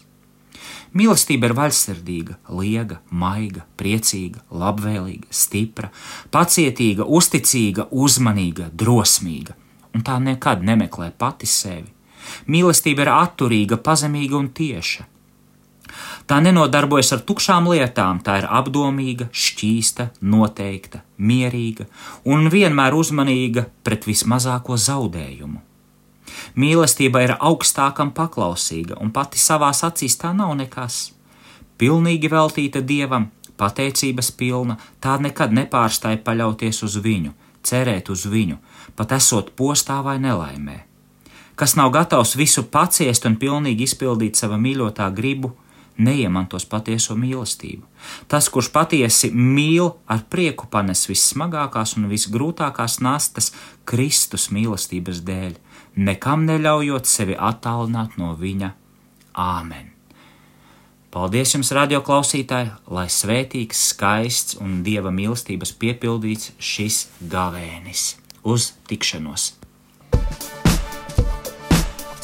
Mīlestība 0.96 1.50
ir 1.50 1.54
vaļsirdīga, 1.58 2.38
liega, 2.48 3.02
maiga, 3.10 3.66
priecīga, 3.76 4.40
labvēlīga, 4.48 5.28
stipra, 5.28 5.92
pacietīga, 6.32 7.04
uzticīga, 7.04 7.90
uzmanīga, 7.92 8.70
drosmīga, 8.72 9.52
un 9.92 10.06
tā 10.08 10.16
nekad 10.16 10.64
nemeklē 10.64 11.10
pati 11.12 11.44
sevi. 11.44 11.92
Mīlestība 12.48 13.04
ir 13.04 13.14
atturīga, 13.18 13.76
pazemīga 13.84 14.40
un 14.40 14.48
tieša 14.48 15.04
Tā 16.28 16.40
nenodarbojas 16.44 17.12
ar 17.16 17.22
tukšām 17.24 17.70
lietām, 17.72 18.20
tā 18.24 18.38
ir 18.42 18.48
apdomīga, 18.60 19.28
šķīsta, 19.32 20.10
noteikta, 20.20 21.02
mierīga 21.16 21.88
un 22.28 22.50
vienmēr 22.52 22.96
uzmanīga 22.98 23.68
pret 23.86 24.04
vismazāko 24.08 24.76
zaudējumu. 24.76 25.62
Mīlestība 26.58 27.22
ir 27.24 27.34
augstākam 27.38 28.12
paklausīga, 28.14 28.98
un 29.00 29.12
pati 29.14 29.40
savās 29.40 29.82
acīs 29.86 30.18
tā 30.20 30.34
nav 30.36 30.54
nekas. 30.58 31.12
Pilnīgi 31.78 32.30
veltīta 32.30 32.82
dievam, 32.82 33.30
pateicības 33.58 34.32
pilna, 34.38 34.78
tā 35.00 35.16
nekad 35.22 35.54
nepārstāja 35.54 36.20
paļauties 36.26 36.82
uz 36.86 36.98
viņu, 37.02 37.32
cerēt 37.62 38.10
uz 38.10 38.26
viņu, 38.30 38.58
pat 38.96 39.14
esot 39.18 39.54
postā 39.58 40.00
vai 40.04 40.18
nelaimē. 40.22 40.84
Kas 41.58 41.74
nav 41.74 41.90
gatavs 41.90 42.36
visu 42.38 42.62
paciest 42.70 43.24
un 43.26 43.34
pilnīgi 43.38 43.88
izpildīt 43.88 44.38
sava 44.38 44.58
mīļotā 44.62 45.08
gribu, 45.14 45.56
neiemantos 45.98 46.66
patieso 46.68 47.16
mīlestību. 47.18 47.84
Tas, 48.30 48.48
kurš 48.52 48.70
patiesi 48.74 49.30
mīl, 49.34 49.90
ar 50.06 50.24
prieku 50.30 50.68
panes 50.70 51.06
vissmagākās 51.10 51.96
un 51.98 52.08
visgrūtākās 52.12 53.00
nastas 53.04 53.52
Kristus 53.88 54.48
mīlestības 54.54 55.22
dēļ, 55.26 55.54
nekam 56.08 56.46
neļaujot 56.48 57.06
sevi 57.10 57.36
attālināt 57.36 58.18
no 58.20 58.34
viņa. 58.38 58.72
Āmen! 59.38 59.94
Paldies 61.08 61.54
jums, 61.54 61.70
radio 61.72 62.02
klausītāji, 62.04 62.68
lai 62.92 63.06
svētīgs, 63.08 63.86
skaists 63.94 64.58
un 64.60 64.82
dieva 64.84 65.08
mīlestības 65.14 65.72
piepildīts 65.80 66.52
šis 66.60 67.06
gavēnis! 67.32 68.18
Uz 68.44 68.74
tikšanos! 68.90 69.54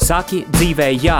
Saki 0.05 0.45
dzīvē 0.53 0.91
jā! 1.01 1.19